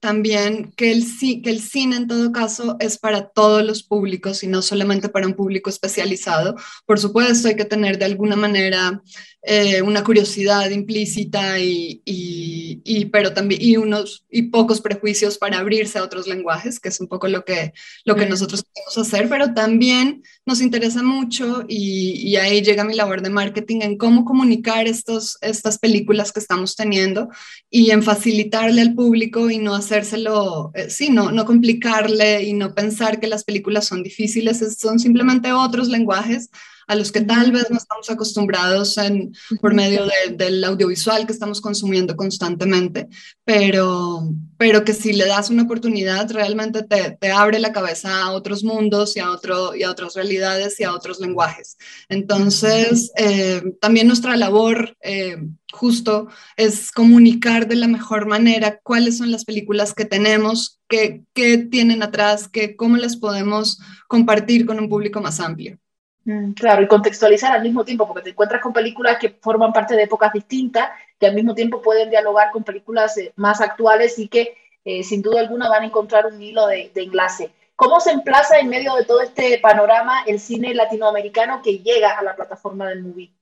también 0.00 0.72
que 0.76 0.92
el, 0.92 1.04
que 1.42 1.50
el 1.50 1.60
cine 1.60 1.96
en 1.96 2.08
todo 2.08 2.32
caso 2.32 2.76
es 2.80 2.98
para 2.98 3.28
todos 3.28 3.64
los 3.64 3.82
públicos 3.82 4.42
y 4.42 4.46
no 4.46 4.62
solamente 4.62 5.08
para 5.08 5.26
un 5.26 5.34
público 5.34 5.70
especializado. 5.70 6.56
Por 6.86 6.98
supuesto, 6.98 7.48
hay 7.48 7.56
que 7.56 7.66
tener 7.66 7.98
de 7.98 8.06
alguna 8.06 8.34
manera 8.34 9.02
eh, 9.42 9.80
una 9.80 10.04
curiosidad 10.04 10.68
implícita 10.68 11.58
y, 11.58 12.02
y, 12.04 12.82
y, 12.84 13.06
pero 13.06 13.32
también 13.32 13.62
y 13.62 13.78
unos 13.78 14.26
y 14.30 14.42
pocos 14.42 14.82
prejuicios 14.82 15.38
para 15.38 15.58
abrirse 15.58 15.98
a 15.98 16.04
otros 16.04 16.26
lenguajes, 16.26 16.78
que 16.78 16.90
es 16.90 17.00
un 17.00 17.08
poco 17.08 17.26
lo 17.26 17.42
que, 17.42 17.72
lo 18.04 18.16
que 18.16 18.26
nosotros 18.26 18.64
queremos 18.64 18.98
hacer, 18.98 19.30
pero 19.30 19.54
también 19.54 20.22
nos 20.44 20.60
interesa 20.60 21.02
mucho 21.02 21.64
y, 21.66 22.20
y, 22.28 22.36
ahí 22.36 22.60
llega 22.60 22.84
mi 22.84 22.94
labor 22.94 23.22
de 23.22 23.30
marketing 23.30 23.80
en 23.80 23.96
cómo 23.96 24.26
comunicar 24.26 24.86
estos, 24.86 25.38
estas 25.40 25.78
películas 25.78 26.32
que 26.32 26.40
estamos 26.40 26.76
teniendo 26.76 27.30
y 27.70 27.92
en 27.92 28.02
facilitarle 28.02 28.82
al 28.82 28.94
público 28.94 29.48
y 29.48 29.56
no 29.56 29.74
hacérselo, 29.74 30.70
eh, 30.74 30.90
sí, 30.90 31.08
no, 31.08 31.32
no 31.32 31.46
complicarle 31.46 32.42
y 32.42 32.52
no 32.52 32.74
pensar 32.74 33.18
que 33.20 33.26
las 33.26 33.44
películas 33.44 33.86
son 33.86 34.02
difíciles, 34.02 34.76
son 34.78 34.98
simplemente 34.98 35.50
otros 35.52 35.88
lenguajes 35.88 36.50
a 36.90 36.96
los 36.96 37.12
que 37.12 37.20
tal 37.20 37.52
vez 37.52 37.70
no 37.70 37.76
estamos 37.76 38.10
acostumbrados 38.10 38.98
en, 38.98 39.32
por 39.60 39.74
medio 39.74 40.06
de, 40.06 40.34
del 40.34 40.64
audiovisual 40.64 41.24
que 41.24 41.32
estamos 41.32 41.60
consumiendo 41.60 42.16
constantemente, 42.16 43.06
pero, 43.44 44.28
pero 44.56 44.84
que 44.84 44.92
si 44.92 45.12
le 45.12 45.24
das 45.26 45.50
una 45.50 45.62
oportunidad 45.62 46.28
realmente 46.32 46.82
te, 46.82 47.12
te 47.12 47.30
abre 47.30 47.60
la 47.60 47.72
cabeza 47.72 48.22
a 48.22 48.32
otros 48.32 48.64
mundos 48.64 49.16
y 49.16 49.20
a, 49.20 49.30
otro, 49.30 49.76
y 49.76 49.84
a 49.84 49.90
otras 49.92 50.14
realidades 50.14 50.80
y 50.80 50.82
a 50.82 50.92
otros 50.92 51.20
lenguajes. 51.20 51.76
Entonces, 52.08 53.12
eh, 53.16 53.62
también 53.80 54.08
nuestra 54.08 54.36
labor... 54.36 54.96
Eh, 55.00 55.36
justo 55.72 56.26
es 56.56 56.90
comunicar 56.90 57.68
de 57.68 57.76
la 57.76 57.86
mejor 57.86 58.26
manera 58.26 58.80
cuáles 58.82 59.18
son 59.18 59.30
las 59.30 59.44
películas 59.44 59.94
que 59.94 60.04
tenemos, 60.04 60.80
qué, 60.88 61.22
qué 61.32 61.58
tienen 61.58 62.02
atrás, 62.02 62.48
qué, 62.48 62.74
cómo 62.74 62.96
las 62.96 63.16
podemos 63.16 63.78
compartir 64.08 64.66
con 64.66 64.80
un 64.80 64.88
público 64.88 65.20
más 65.20 65.38
amplio. 65.38 65.78
Mm, 66.24 66.52
claro, 66.52 66.82
y 66.82 66.88
contextualizar 66.88 67.52
al 67.52 67.62
mismo 67.62 67.84
tiempo, 67.84 68.06
porque 68.06 68.22
te 68.22 68.30
encuentras 68.30 68.60
con 68.60 68.72
películas 68.72 69.18
que 69.18 69.30
forman 69.30 69.72
parte 69.72 69.94
de 69.94 70.02
épocas 70.02 70.32
distintas, 70.32 70.90
que 71.18 71.26
al 71.26 71.34
mismo 71.34 71.54
tiempo 71.54 71.80
pueden 71.80 72.10
dialogar 72.10 72.50
con 72.50 72.62
películas 72.64 73.16
eh, 73.18 73.32
más 73.36 73.60
actuales 73.60 74.18
y 74.18 74.28
que 74.28 74.56
eh, 74.84 75.02
sin 75.02 75.22
duda 75.22 75.40
alguna 75.40 75.68
van 75.68 75.82
a 75.82 75.86
encontrar 75.86 76.26
un 76.26 76.40
hilo 76.40 76.66
de, 76.66 76.90
de 76.94 77.02
enlace. 77.02 77.52
¿Cómo 77.76 78.00
se 78.00 78.12
emplaza 78.12 78.58
en 78.58 78.68
medio 78.68 78.94
de 78.94 79.04
todo 79.04 79.22
este 79.22 79.58
panorama 79.58 80.22
el 80.26 80.38
cine 80.38 80.74
latinoamericano 80.74 81.62
que 81.62 81.78
llega 81.78 82.10
a 82.18 82.22
la 82.22 82.36
plataforma 82.36 82.88
del 82.88 83.02
movie? 83.02 83.32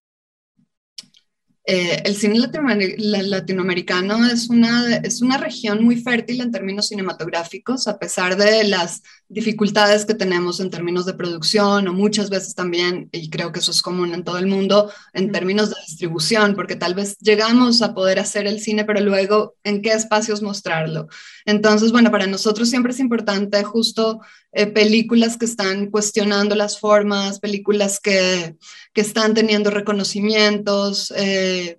Eh, 1.71 2.01
el 2.07 2.17
cine 2.17 2.39
latinoamericano 2.39 4.25
es 4.25 4.49
una, 4.49 4.97
es 4.97 5.21
una 5.21 5.37
región 5.37 5.85
muy 5.85 6.01
fértil 6.01 6.41
en 6.41 6.51
términos 6.51 6.89
cinematográficos, 6.89 7.87
a 7.89 7.99
pesar 7.99 8.39
de 8.39 8.65
las 8.65 9.03
dificultades 9.29 10.07
que 10.07 10.15
tenemos 10.15 10.61
en 10.61 10.71
términos 10.71 11.05
de 11.05 11.13
producción 11.13 11.87
o 11.87 11.93
muchas 11.93 12.31
veces 12.31 12.55
también, 12.55 13.11
y 13.13 13.29
creo 13.29 13.53
que 13.53 13.59
eso 13.59 13.71
es 13.71 13.83
común 13.83 14.15
en 14.15 14.25
todo 14.25 14.39
el 14.39 14.47
mundo, 14.47 14.91
en 15.13 15.31
términos 15.31 15.69
de 15.69 15.77
distribución, 15.87 16.55
porque 16.55 16.75
tal 16.75 16.95
vez 16.95 17.19
llegamos 17.19 17.83
a 17.83 17.93
poder 17.93 18.19
hacer 18.19 18.47
el 18.47 18.61
cine, 18.61 18.87
pero 18.87 19.01
luego 19.01 19.57
en 19.63 19.83
qué 19.83 19.93
espacios 19.93 20.41
mostrarlo. 20.41 21.09
Entonces, 21.45 21.93
bueno, 21.93 22.11
para 22.11 22.27
nosotros 22.27 22.71
siempre 22.71 22.93
es 22.93 22.99
importante 22.99 23.63
justo 23.63 24.21
eh, 24.53 24.67
películas 24.67 25.37
que 25.37 25.45
están 25.45 25.91
cuestionando 25.91 26.55
las 26.55 26.79
formas, 26.79 27.41
películas 27.41 28.01
que, 28.01 28.57
que 28.93 29.01
están 29.01 29.35
teniendo 29.35 29.71
reconocimientos. 29.71 31.13
Eh, 31.17 31.79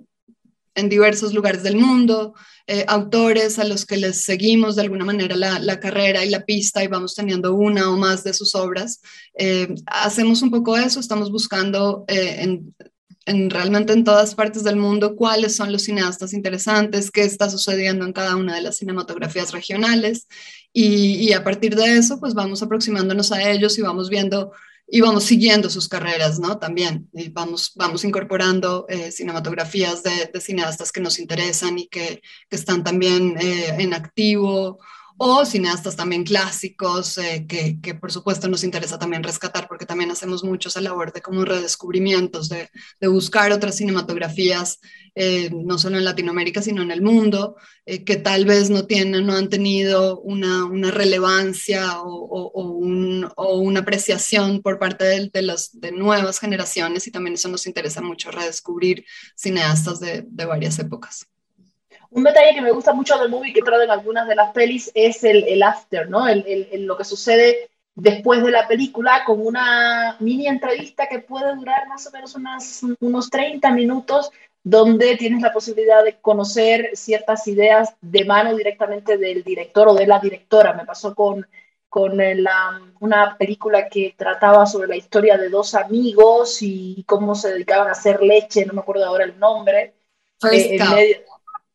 en 0.76 0.90
diversos 0.90 1.34
lugares 1.34 1.64
del 1.64 1.76
mundo, 1.76 2.34
eh, 2.68 2.86
autores 2.88 3.60
a 3.60 3.64
los 3.64 3.86
que 3.86 3.98
les 3.98 4.24
seguimos 4.24 4.76
de 4.76 4.84
alguna 4.84 5.06
manera 5.06 5.36
la, 5.36 5.80
carrera 5.80 6.24
y 6.24 6.30
la 6.30 6.46
pista 6.46 6.84
y 6.84 6.88
vamos 6.88 7.16
teniendo 7.16 7.54
una 7.54 7.90
o 7.90 7.98
más 7.98 8.24
de 8.24 8.34
sus 8.34 8.56
obras. 8.56 9.02
Eh, 9.38 9.74
hacemos 9.86 10.42
un 10.42 10.52
poco 10.52 10.78
eso, 10.78 11.00
estamos 11.00 11.32
buscando 11.32 12.06
eh, 12.08 12.64
en, 13.26 13.50
realmente 13.50 13.94
en 13.94 14.04
todas 14.04 14.34
partes 14.34 14.64
del 14.64 14.76
mundo 14.76 15.16
cuáles 15.16 15.56
son 15.56 15.72
los 15.72 15.84
cineastas 15.84 16.34
interesantes, 16.34 17.12
qué 17.12 17.24
está 17.24 17.50
sucediendo 17.50 18.06
en 18.06 18.14
cada 18.14 18.36
una 18.36 18.56
de 18.56 18.62
las 18.62 18.78
cinematografías 18.78 19.52
regionales 19.52 20.28
y, 20.74 21.34
a 21.34 21.44
partir 21.44 21.76
de 21.76 21.98
eso 21.98 22.20
pues 22.20 22.34
vamos 22.34 22.62
aproximándonos 22.62 23.32
a 23.32 23.50
ellos 23.50 23.78
y 23.78 23.82
vamos 23.82 24.10
viendo 24.10 24.52
y 24.92 25.02
vamos 25.02 25.26
siguiendo 25.26 25.70
sus 25.70 25.88
carreras, 25.88 26.40
¿no? 26.40 26.58
También 26.58 27.10
y 27.14 27.30
vamos, 27.30 27.74
vamos 27.76 28.04
incorporando 28.04 28.86
eh, 28.90 29.12
cinematografías 29.12 30.02
de, 30.02 30.32
de, 30.34 30.42
cineastas 30.42 30.92
que 30.92 31.00
nos 31.00 31.20
interesan 31.20 31.78
y 31.78 31.88
que, 31.88 32.22
que 32.50 32.56
están 32.56 32.84
también 32.84 33.38
eh, 33.40 33.76
en 33.78 33.94
activo 33.94 34.80
o 35.22 35.44
cineastas 35.46 35.98
también 35.98 36.24
clásicos, 36.24 37.18
eh, 37.18 37.46
que, 37.46 37.80
que, 37.82 37.94
por 37.94 38.10
supuesto 38.10 38.48
nos 38.48 38.64
interesa 38.64 38.98
también 38.98 39.22
rescatar, 39.22 39.68
porque 39.68 39.86
también 39.86 40.12
hacemos 40.12 40.46
mucho 40.46 40.70
esa 40.70 40.80
labor 40.80 41.12
de 41.12 41.22
como 41.22 41.44
redescubrimientos, 41.44 42.48
de, 42.48 42.70
de 43.02 43.08
buscar 43.10 43.52
otras 43.52 43.76
cinematografías, 43.76 44.80
eh, 45.16 45.50
no 45.52 45.78
solo 45.78 45.98
en 45.98 46.06
Latinoamérica, 46.06 46.62
sino 46.62 46.82
en 46.84 46.92
el 46.92 47.02
mundo, 47.02 47.58
eh, 47.86 48.06
que 48.06 48.16
tal 48.16 48.46
vez 48.46 48.70
no 48.70 48.86
tienen, 48.86 49.26
no 49.26 49.34
han 49.36 49.50
tenido 49.50 50.22
una, 50.22 50.64
una 50.64 50.90
relevancia 50.90 52.00
o, 52.02 52.52
o, 52.54 52.64
un, 52.72 53.30
o, 53.36 53.60
una 53.60 53.82
apreciación 53.82 54.62
por 54.62 54.80
parte 54.80 55.04
de, 55.04 55.30
de, 55.34 55.42
las 55.42 55.78
de 55.82 55.92
nuevas 55.92 56.40
generaciones, 56.40 57.08
y 57.08 57.12
también 57.12 57.34
eso 57.34 57.50
nos 57.50 57.68
interesa 57.68 58.02
mucho, 58.02 58.32
redescubrir 58.32 59.04
cineastas 59.36 60.00
de, 60.00 60.24
de 60.26 60.46
varias 60.46 60.80
épocas. 60.80 61.28
Un 62.12 62.24
detalle 62.24 62.56
que 62.56 62.62
me 62.62 62.72
gusta 62.72 62.94
mucho 62.94 63.18
del 63.18 63.30
movie 63.30 63.54
que 63.54 63.62
traen 63.62 63.92
algunas 63.92 64.28
de 64.28 64.36
las 64.36 64.52
pelis 64.52 64.92
es 64.94 65.24
el, 65.24 65.48
el 65.48 65.62
after, 65.62 66.10
¿no? 66.10 66.28
El, 66.28 66.44
el, 66.72 66.86
lo 66.86 66.98
que 66.98 67.04
sucede 67.04 67.70
después 67.94 68.44
de 68.44 68.52
la 68.52 68.68
película 68.68 69.24
con 69.26 69.46
una 69.46 70.16
mini 70.20 70.48
entrevista 70.48 71.08
que 71.08 71.20
puede 71.20 71.56
durar 71.56 71.88
más 71.88 72.08
o 72.08 72.12
menos 72.12 72.34
unas, 72.36 72.82
unos 73.00 73.30
30 73.30 73.72
minutos 73.72 74.32
donde 74.64 75.18
tienes 75.18 75.42
la 75.42 75.54
posibilidad 75.54 76.04
de 76.04 76.18
conocer 76.20 76.92
ciertas 76.94 77.48
ideas 77.48 77.96
de 78.02 78.26
mano 78.26 78.56
directamente 78.56 79.18
del 79.18 79.44
director 79.44 79.88
o 79.88 79.94
de 79.94 80.08
la 80.08 80.20
directora. 80.20 80.74
Me 80.74 80.86
pasó 80.86 81.16
con, 81.16 81.48
con 81.88 82.18
la, 82.18 82.82
una 83.00 83.38
película 83.38 83.88
que 83.88 84.16
trataba 84.18 84.66
sobre 84.66 84.88
la 84.88 84.96
historia 84.96 85.38
de 85.38 85.50
dos 85.50 85.76
amigos 85.76 86.62
y 86.62 87.04
cómo 87.08 87.36
se 87.36 87.54
dedicaban 87.54 87.88
a 87.88 87.92
hacer 87.92 88.22
leche, 88.22 88.66
no 88.66 88.74
me 88.74 88.82
acuerdo 88.82 89.06
ahora 89.06 89.26
el 89.26 89.40
nombre. 89.40 89.94
First 90.42 90.72
eh, 90.72 90.80
medio, 90.80 91.18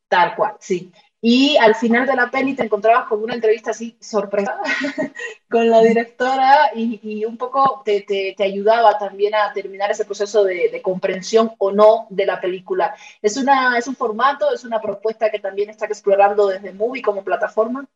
Tal 0.09 0.35
cual, 0.37 0.55
sí. 0.61 0.93
Y 1.27 1.57
al 1.57 1.75
final 1.75 2.07
de 2.07 2.17
la 2.17 2.31
peli 2.31 2.55
te 2.55 2.65
encontrabas 2.65 3.09
con 3.09 3.23
una 3.23 3.33
entrevista 3.33 3.71
así 3.71 3.97
sorpresa 3.99 4.59
con 5.51 5.71
la 5.71 5.81
directora 5.81 6.71
y, 6.75 7.01
y 7.03 7.25
un 7.25 7.39
poco 7.39 7.81
te, 7.83 8.03
te, 8.03 8.35
te, 8.37 8.45
ayudaba 8.45 8.99
también 8.99 9.35
a 9.35 9.51
terminar 9.55 9.91
ese 9.91 10.05
proceso 10.05 10.45
de, 10.45 10.69
de, 10.71 10.83
comprensión 10.83 11.53
o 11.57 11.73
no 11.73 12.07
de 12.11 12.27
la 12.27 12.43
película. 12.43 12.95
¿Es, 13.23 13.39
una, 13.39 13.79
¿Es 13.79 13.87
un 13.87 13.97
formato, 13.97 14.53
es 14.53 14.65
una 14.65 14.83
propuesta 14.83 15.31
que 15.31 15.39
también 15.39 15.71
está 15.71 15.87
explorando 15.87 16.49
desde 16.49 16.75
Movie 16.75 17.01
como 17.01 17.25
plataforma? 17.25 17.89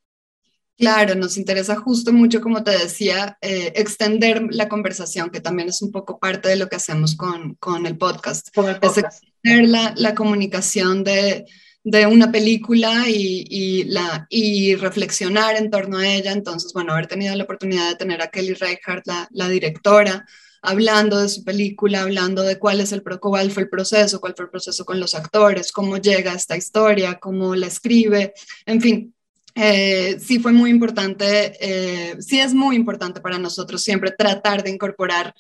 Claro, 0.79 1.15
nos 1.15 1.37
interesa 1.37 1.77
justo 1.77 2.15
mucho, 2.15 2.41
como 2.41 2.65
te 2.65 2.71
decía, 2.71 3.37
eh, 3.43 3.73
extender 3.75 4.43
la 4.49 4.71
conversación, 4.71 5.29
que 5.29 5.41
también 5.41 5.69
es 5.69 5.83
un 5.83 5.93
poco 5.93 6.19
parte 6.19 6.49
de 6.49 6.57
lo 6.57 6.71
que 6.71 6.77
hacemos 6.77 7.15
con, 7.15 7.57
con 7.57 7.85
el 7.85 7.99
podcast. 7.99 8.55
Con 8.55 8.71
el 8.71 8.81
podcast. 8.81 8.97
Es 8.97 9.05
extender 9.05 9.69
la, 9.69 9.93
la 9.97 10.15
comunicación 10.15 11.05
de 11.05 11.45
de 11.85 12.07
una 12.07 12.31
película 12.31 13.09
y, 13.09 13.45
y, 13.49 13.85
la, 13.85 14.27
y 14.29 14.75
reflexionar 14.75 15.57
en 15.57 15.71
torno 15.71 15.99
a 15.99 16.09
ella. 16.09 16.33
Entonces, 16.33 16.73
bueno, 16.73 16.93
haber 16.93 17.07
tenido 17.07 17.35
la 17.35 17.45
oportunidad 17.45 17.89
de 17.89 17.97
tener 17.97 18.21
a 18.21 18.29
Kelly 18.29 18.55
Reichardt, 18.55 19.07
la, 19.07 19.29
la 19.31 19.49
directora, 19.49 20.27
hablando 20.63 21.21
de 21.21 21.29
su 21.29 21.45
película, 21.45 22.03
hablando 22.03 22.43
de 22.43 22.59
cuál 22.59 22.81
es 22.81 22.93
el 22.93 23.03
cuál 23.03 23.51
fue 23.51 23.63
el 23.65 23.69
proceso, 23.69 24.21
cuál 24.21 24.35
fue 24.37 24.47
el 24.47 24.51
proceso 24.51 24.85
con 24.85 25.01
los 25.01 25.15
actores, 25.15 25.73
cómo 25.73 25.97
llega 25.99 26.35
esta 26.35 26.57
historia, 26.57 27.19
cómo 27.19 27.55
la 27.55 27.69
escribe, 27.69 28.35
en 28.67 28.81
fin. 28.81 29.15
Eh, 29.55 30.19
sí 30.21 30.39
fue 30.39 30.53
muy 30.53 30.71
importante, 30.71 31.57
eh, 31.61 32.17
sí 32.21 32.39
es 32.39 32.55
muy 32.55 32.77
importante 32.77 33.21
para 33.21 33.39
nosotros 33.39 33.83
siempre 33.83 34.13
tratar 34.13 34.63
de 34.63 34.71
incorporar 34.71 35.35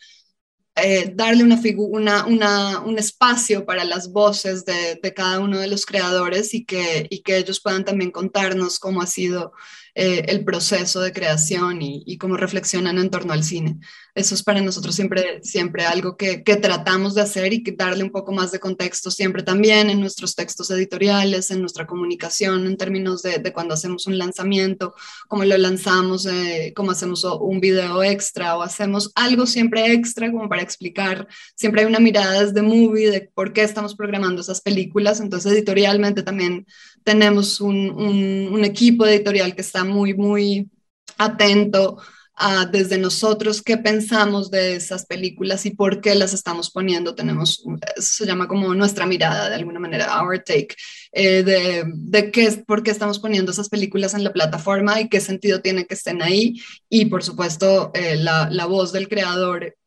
eh, 0.82 1.12
darle 1.14 1.44
una, 1.44 2.26
una, 2.26 2.80
un 2.80 2.98
espacio 2.98 3.64
para 3.64 3.84
las 3.84 4.12
voces 4.12 4.64
de, 4.64 4.98
de, 5.02 5.14
cada 5.14 5.40
uno 5.40 5.58
de 5.58 5.66
los 5.66 5.86
creadores 5.86 6.54
y 6.54 6.64
que, 6.64 7.06
y 7.10 7.22
que 7.22 7.36
ellos 7.36 7.60
puedan 7.60 7.84
también 7.84 8.10
contarnos 8.10 8.78
cómo 8.78 9.02
ha 9.02 9.06
sido 9.06 9.52
eh, 9.94 10.24
el 10.28 10.44
proceso 10.44 11.00
de 11.00 11.12
creación 11.12 11.82
y, 11.82 12.02
y, 12.06 12.18
cómo 12.18 12.36
reflexionan 12.36 12.98
en 12.98 13.10
torno 13.10 13.32
al 13.32 13.44
cine. 13.44 13.78
Eso 14.14 14.34
es 14.34 14.42
para 14.42 14.60
nosotros 14.60 14.96
siempre, 14.96 15.40
siempre 15.44 15.84
algo 15.84 16.16
que, 16.16 16.42
tratamos 16.60 17.14
de 17.14 17.22
hacer 17.22 17.52
y 17.52 17.62
que 17.62 17.70
darle 17.70 18.02
un 18.02 18.10
poco 18.10 18.32
más 18.32 18.50
de 18.50 18.58
contexto 18.58 19.12
siempre 19.12 19.44
también 19.44 19.90
en 19.90 20.00
nuestros 20.00 20.34
textos 20.34 20.70
editoriales, 20.72 21.52
en 21.52 21.60
nuestra 21.60 21.86
comunicación, 21.86 22.66
en 22.66 22.76
términos 22.76 23.22
de, 23.22 23.38
de 23.38 23.52
cuando 23.52 23.74
hacemos 23.74 24.08
un 24.08 24.18
lanzamiento, 24.18 24.94
cómo 25.28 25.44
lo 25.44 25.56
lanzamos, 25.56 26.26
eh, 26.26 26.72
cómo 26.74 26.90
hacemos 26.90 27.22
un 27.24 27.60
video 27.60 28.02
extra 28.02 28.56
o 28.56 28.62
hacemos 28.62 29.12
algo 29.14 29.46
siempre 29.46 29.92
extra 29.92 30.32
como 30.32 30.48
para 30.48 30.62
explicar. 30.62 31.28
Siempre 31.54 31.82
hay 31.82 31.86
una 31.86 32.00
mirada 32.00 32.44
desde 32.44 32.62
movie 32.62 33.10
de 33.10 33.30
por 33.32 33.52
qué 33.52 33.62
estamos 33.62 33.94
programando 33.94 34.42
esas 34.42 34.60
películas. 34.60 35.20
Entonces, 35.20 35.52
editorialmente 35.52 36.24
también 36.24 36.66
tenemos 37.08 37.62
un, 37.62 37.90
un, 37.90 38.50
un 38.52 38.64
equipo 38.66 39.06
editorial 39.06 39.54
que 39.54 39.62
está 39.62 39.82
muy, 39.82 40.12
muy 40.12 40.68
atento 41.16 41.96
a 42.34 42.66
desde 42.66 42.98
nosotros 42.98 43.62
qué 43.62 43.78
pensamos 43.78 44.50
de 44.50 44.76
esas 44.76 45.06
películas 45.06 45.64
y 45.64 45.70
por 45.70 46.02
qué 46.02 46.14
las 46.14 46.34
estamos 46.34 46.70
poniendo. 46.70 47.14
Tenemos, 47.14 47.64
se 47.96 48.26
llama 48.26 48.46
como 48.46 48.74
nuestra 48.74 49.06
mirada, 49.06 49.48
de 49.48 49.54
alguna 49.54 49.80
manera, 49.80 50.22
our 50.22 50.38
take, 50.38 50.76
eh, 51.12 51.42
de, 51.42 51.84
de 51.86 52.30
qué, 52.30 52.62
por 52.66 52.82
qué 52.82 52.90
estamos 52.90 53.20
poniendo 53.20 53.52
esas 53.52 53.70
películas 53.70 54.12
en 54.12 54.22
la 54.22 54.34
plataforma 54.34 55.00
y 55.00 55.08
qué 55.08 55.22
sentido 55.22 55.62
tiene 55.62 55.86
que 55.86 55.94
estén 55.94 56.20
ahí. 56.20 56.60
Y 56.90 57.06
por 57.06 57.24
supuesto, 57.24 57.90
eh, 57.94 58.16
la, 58.16 58.50
la 58.50 58.66
voz 58.66 58.92
del 58.92 59.08
creador 59.08 59.78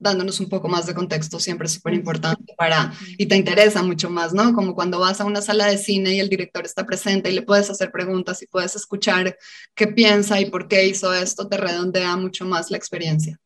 dándonos 0.00 0.40
un 0.40 0.48
poco 0.48 0.68
más 0.68 0.86
de 0.86 0.94
contexto 0.94 1.38
siempre 1.38 1.66
es 1.66 1.74
súper 1.74 1.94
importante 1.94 2.54
para, 2.56 2.92
y 3.16 3.26
te 3.26 3.36
interesa 3.36 3.82
mucho 3.82 4.10
más, 4.10 4.32
¿no? 4.32 4.52
Como 4.54 4.74
cuando 4.74 4.98
vas 4.98 5.20
a 5.20 5.24
una 5.24 5.42
sala 5.42 5.66
de 5.66 5.78
cine 5.78 6.14
y 6.14 6.20
el 6.20 6.28
director 6.28 6.64
está 6.64 6.84
presente 6.84 7.30
y 7.30 7.34
le 7.34 7.42
puedes 7.42 7.70
hacer 7.70 7.92
preguntas 7.92 8.42
y 8.42 8.46
puedes 8.46 8.74
escuchar 8.74 9.36
qué 9.74 9.86
piensa 9.86 10.40
y 10.40 10.50
por 10.50 10.66
qué 10.66 10.86
hizo 10.86 11.12
esto, 11.14 11.46
te 11.46 11.56
redondea 11.56 12.16
mucho 12.16 12.44
más 12.46 12.70
la 12.70 12.78
experiencia. 12.78 13.38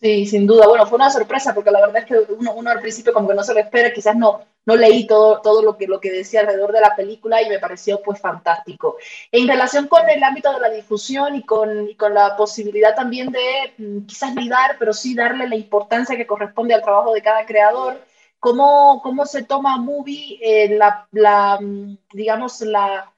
Sí, 0.00 0.26
sin 0.26 0.46
duda. 0.46 0.68
Bueno, 0.68 0.86
fue 0.86 0.96
una 0.96 1.10
sorpresa 1.10 1.52
porque 1.54 1.72
la 1.72 1.80
verdad 1.80 1.98
es 1.98 2.04
que 2.04 2.32
uno, 2.32 2.52
uno 2.54 2.70
al 2.70 2.80
principio 2.80 3.12
como 3.12 3.28
que 3.28 3.34
no 3.34 3.42
se 3.42 3.52
lo 3.52 3.58
espera, 3.58 3.92
quizás 3.92 4.14
no, 4.14 4.44
no 4.64 4.76
leí 4.76 5.08
todo, 5.08 5.40
todo 5.40 5.60
lo, 5.60 5.76
que, 5.76 5.88
lo 5.88 5.98
que 5.98 6.12
decía 6.12 6.40
alrededor 6.40 6.70
de 6.72 6.80
la 6.80 6.94
película 6.94 7.42
y 7.42 7.48
me 7.48 7.58
pareció 7.58 8.00
pues 8.00 8.20
fantástico. 8.20 8.96
En 9.32 9.48
relación 9.48 9.88
con 9.88 10.08
el 10.08 10.22
ámbito 10.22 10.52
de 10.52 10.60
la 10.60 10.70
difusión 10.70 11.34
y 11.34 11.42
con, 11.44 11.88
y 11.88 11.96
con 11.96 12.14
la 12.14 12.36
posibilidad 12.36 12.94
también 12.94 13.32
de 13.32 13.74
mm, 13.78 14.06
quizás 14.06 14.34
lidar, 14.36 14.76
pero 14.78 14.92
sí 14.92 15.14
darle 15.16 15.48
la 15.48 15.56
importancia 15.56 16.16
que 16.16 16.26
corresponde 16.28 16.74
al 16.74 16.82
trabajo 16.82 17.12
de 17.12 17.22
cada 17.22 17.44
creador, 17.44 18.00
¿cómo, 18.38 19.00
cómo 19.02 19.26
se 19.26 19.42
toma 19.42 19.78
Movie 19.78 20.38
eh, 20.40 20.76
la, 20.76 21.08
la, 21.10 21.58
mm, 21.60 21.96
digamos, 22.12 22.60
la 22.60 23.12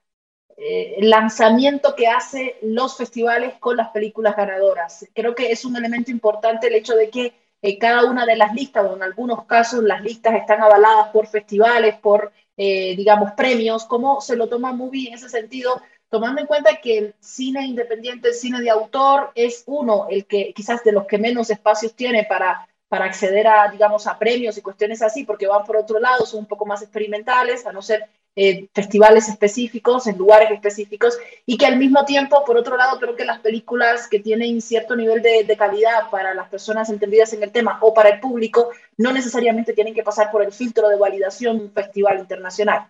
eh, 0.63 0.97
lanzamiento 1.01 1.95
que 1.97 2.07
hace 2.07 2.57
los 2.61 2.95
festivales 2.95 3.55
con 3.59 3.79
las 3.79 3.89
películas 3.89 4.37
ganadoras. 4.37 5.07
Creo 5.15 5.35
que 5.35 5.51
es 5.51 5.65
un 5.65 5.75
elemento 5.75 6.11
importante 6.11 6.67
el 6.67 6.75
hecho 6.75 6.95
de 6.95 7.09
que 7.09 7.33
eh, 7.63 7.79
cada 7.79 8.05
una 8.05 8.27
de 8.27 8.37
las 8.37 8.55
listas, 8.55 8.85
o 8.85 8.95
en 8.95 9.03
algunos 9.03 9.47
casos 9.47 9.83
las 9.83 10.03
listas 10.03 10.35
están 10.35 10.61
avaladas 10.61 11.09
por 11.13 11.27
festivales, 11.27 11.97
por, 11.97 12.33
eh, 12.59 12.95
digamos, 12.95 13.33
premios. 13.33 13.87
¿Cómo 13.87 14.21
se 14.21 14.37
lo 14.37 14.49
toma 14.49 14.73
Movie 14.73 15.09
en 15.09 15.15
ese 15.15 15.31
sentido 15.31 15.81
tomando 16.11 16.43
en 16.43 16.47
cuenta 16.47 16.81
que 16.83 16.99
el 16.99 17.15
cine 17.21 17.65
independiente, 17.65 18.29
el 18.29 18.35
cine 18.35 18.61
de 18.61 18.69
autor, 18.69 19.31
es 19.35 19.63
uno, 19.67 20.09
el 20.11 20.27
que 20.27 20.53
quizás 20.53 20.85
de 20.85 20.93
los 20.93 21.07
que 21.07 21.19
menos 21.19 21.49
espacios 21.49 21.95
tiene 21.95 22.25
para, 22.25 22.69
para 22.89 23.07
acceder 23.07 23.47
a, 23.47 23.71
digamos, 23.71 24.07
a 24.07 24.19
premios 24.19 24.59
y 24.59 24.63
cuestiones 24.63 25.01
así, 25.01 25.25
porque 25.25 25.47
van 25.47 25.65
por 25.65 25.77
otro 25.77 26.01
lado, 26.01 26.27
son 26.27 26.41
un 26.41 26.47
poco 26.47 26.67
más 26.67 26.83
experimentales, 26.83 27.65
a 27.65 27.73
no 27.73 27.81
ser 27.81 28.11
eh, 28.37 28.69
festivales 28.73 29.29
específicos, 29.29 30.07
en 30.07 30.17
lugares 30.17 30.51
específicos, 30.53 31.19
y 31.47 31.59
que 31.59 31.67
al 31.67 31.79
mismo 31.79 32.05
tiempo, 32.05 32.45
por 32.45 32.57
otro 32.57 32.77
lado, 32.77 33.01
creo 33.01 33.17
que 33.17 33.25
las 33.25 33.41
películas 33.41 34.07
que 34.09 34.21
tienen 34.21 34.63
cierto 34.63 34.95
nivel 34.95 35.21
de, 35.21 35.57
calidad 35.59 36.09
para 36.11 36.33
las 36.33 36.49
personas 36.49 36.89
entendidas 36.91 37.33
en 37.33 37.43
el 37.43 37.51
tema 37.51 37.79
o 37.83 37.93
para 37.93 38.11
el 38.11 38.21
público, 38.21 38.71
no 38.97 39.13
necesariamente 39.13 39.73
tienen 39.73 39.95
que 39.95 40.05
pasar 40.05 40.31
por 40.31 40.45
el 40.45 40.53
filtro 40.53 40.89
de 40.89 40.97
validación 40.97 41.59
de 41.59 41.65
un 41.65 41.73
festival 41.73 42.21
internacional. 42.21 42.89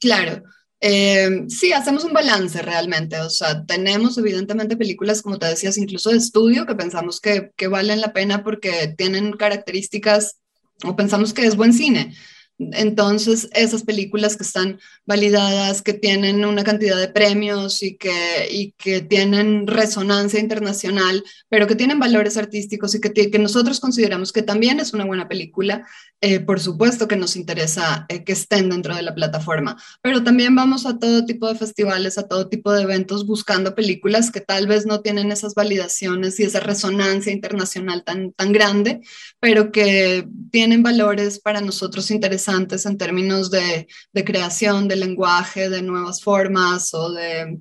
Claro. 0.00 0.42
Eh, 0.80 1.44
sí, 1.48 1.72
hacemos 1.72 2.04
un 2.04 2.12
balance 2.12 2.60
realmente, 2.62 3.20
o 3.20 3.30
sea, 3.30 3.64
tenemos 3.64 4.18
evidentemente 4.18 4.76
películas, 4.76 5.22
como 5.22 5.38
te 5.38 5.46
decías, 5.46 5.78
incluso 5.78 6.10
de 6.10 6.18
estudio, 6.18 6.66
que 6.66 6.74
pensamos 6.74 7.20
que, 7.20 7.52
que 7.56 7.68
valen 7.68 8.00
la 8.00 8.12
pena 8.12 8.42
porque 8.42 8.94
tienen 8.96 9.32
características 9.32 10.38
o 10.84 10.96
pensamos 10.96 11.32
que 11.32 11.46
es 11.46 11.56
buen 11.56 11.72
cine, 11.72 12.14
entonces, 12.58 13.50
esas 13.52 13.82
películas 13.82 14.36
que 14.36 14.42
están 14.44 14.78
validadas, 15.04 15.82
que 15.82 15.92
tienen 15.92 16.42
una 16.44 16.64
cantidad 16.64 16.98
de 16.98 17.08
premios 17.08 17.82
y 17.82 17.98
que, 17.98 18.48
y 18.50 18.72
que 18.72 19.02
tienen 19.02 19.66
resonancia 19.66 20.40
internacional, 20.40 21.22
pero 21.50 21.66
que 21.66 21.74
tienen 21.74 21.98
valores 21.98 22.38
artísticos 22.38 22.94
y 22.94 23.00
que, 23.00 23.12
que 23.12 23.38
nosotros 23.38 23.78
consideramos 23.78 24.32
que 24.32 24.42
también 24.42 24.80
es 24.80 24.94
una 24.94 25.04
buena 25.04 25.28
película, 25.28 25.86
eh, 26.22 26.40
por 26.40 26.58
supuesto 26.58 27.06
que 27.06 27.16
nos 27.16 27.36
interesa 27.36 28.06
eh, 28.08 28.24
que 28.24 28.32
estén 28.32 28.70
dentro 28.70 28.96
de 28.96 29.02
la 29.02 29.14
plataforma, 29.14 29.76
pero 30.00 30.24
también 30.24 30.54
vamos 30.54 30.86
a 30.86 30.98
todo 30.98 31.26
tipo 31.26 31.48
de 31.48 31.58
festivales, 31.58 32.16
a 32.16 32.26
todo 32.26 32.48
tipo 32.48 32.72
de 32.72 32.82
eventos 32.82 33.26
buscando 33.26 33.74
películas 33.74 34.30
que 34.30 34.40
tal 34.40 34.66
vez 34.66 34.86
no 34.86 35.02
tienen 35.02 35.30
esas 35.30 35.54
validaciones 35.54 36.40
y 36.40 36.44
esa 36.44 36.60
resonancia 36.60 37.32
internacional 37.32 38.02
tan, 38.02 38.32
tan 38.32 38.52
grande, 38.52 39.00
pero 39.40 39.70
que 39.70 40.26
tienen 40.50 40.82
valores 40.82 41.38
para 41.38 41.60
nosotros 41.60 42.10
interesantes 42.10 42.45
en 42.48 42.98
términos 42.98 43.50
de, 43.50 43.86
creación, 44.24 44.88
de 44.88 44.96
lenguaje, 44.96 45.68
de 45.68 45.82
nuevas 45.82 46.22
formas 46.22 46.92
o 46.94 47.12
de, 47.12 47.58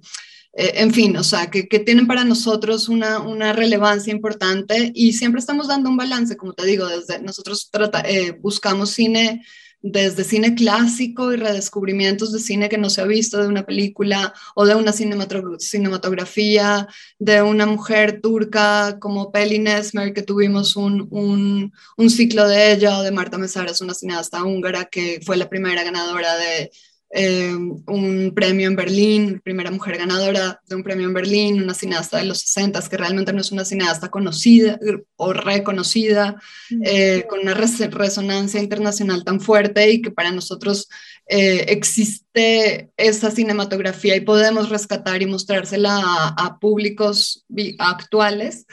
eh, 0.53 0.71
en 0.75 0.93
fin, 0.93 1.17
o 1.17 1.23
sea, 1.23 1.49
que, 1.49 1.63
tienen 1.63 2.07
para 2.07 2.23
nosotros 2.23 2.89
una, 2.89 3.19
una, 3.19 3.53
relevancia 3.53 4.11
importante 4.11 4.91
y 4.93 5.13
siempre 5.13 5.39
estamos 5.39 5.67
dando 5.67 5.89
un 5.89 5.97
balance, 5.97 6.37
como 6.37 6.53
te 6.53 6.65
digo, 6.65 6.87
desde 6.87 7.21
nosotros 7.21 7.69
trata, 7.71 8.01
eh, 8.01 8.31
buscamos 8.31 8.91
cine 8.91 9.43
desde 9.87 10.23
cine 10.23 10.55
clásico 10.55 11.31
y 11.31 11.35
redescubrimientos 11.35 12.31
de 12.31 12.39
cine 12.39 12.69
que 12.69 12.79
no 12.79 12.89
se 12.89 13.01
ha 13.01 13.05
visto 13.05 13.39
de 13.39 13.47
una 13.47 13.67
película 13.67 14.33
o 14.55 14.65
de 14.65 14.73
una 14.73 14.91
cinematografía 14.91 16.87
de 17.19 17.43
una 17.43 17.67
mujer 17.67 18.19
turca 18.19 18.97
como 18.99 19.31
Pelin 19.31 19.67
Esmer, 19.67 20.11
que 20.11 20.23
tuvimos 20.23 20.75
un, 20.75 21.07
un, 21.11 21.71
un 21.97 22.09
ciclo 22.09 22.47
de 22.47 22.71
ella, 22.71 22.97
o 22.97 23.03
de 23.03 23.11
Marta 23.11 23.37
Mesaras, 23.37 23.79
una 23.81 23.93
cineasta 23.93 24.43
húngara 24.43 24.85
que 24.85 25.19
fue 25.23 25.37
la 25.37 25.49
primera 25.49 25.83
ganadora 25.83 26.35
de 26.35 26.71
eh, 27.11 27.53
un 27.53 28.33
premio 28.35 28.67
en 28.67 28.75
Berlín, 28.75 29.39
primera 29.41 29.71
mujer 29.71 29.97
ganadora 29.97 30.59
de 30.67 30.75
un 30.75 30.83
premio 30.83 31.07
en 31.07 31.13
Berlín, 31.13 31.61
una 31.61 31.73
cineasta 31.73 32.17
de 32.17 32.25
los 32.25 32.39
60 32.39 32.81
que 32.89 32.97
realmente 32.97 33.31
no 33.31 33.41
es 33.41 33.51
una 33.51 33.63
cineasta 33.63 34.09
conocida 34.09 34.79
o 35.15 35.31
reconocida, 35.31 36.41
eh, 36.83 37.25
con 37.29 37.39
una 37.39 37.53
resonancia 37.53 38.59
internacional 38.59 39.23
tan 39.23 39.39
fuerte 39.39 39.89
y 39.91 40.01
que 40.01 40.11
para 40.11 40.31
nosotros 40.31 40.89
eh, 41.27 41.65
existe 41.69 42.89
esa 42.97 43.31
cinematografía 43.31 44.15
y 44.15 44.21
podemos 44.21 44.69
rescatar 44.69 45.21
y 45.21 45.27
mostrársela 45.27 46.01
a, 46.37 46.57
públicos 46.59 47.45
actuales, 47.79 48.65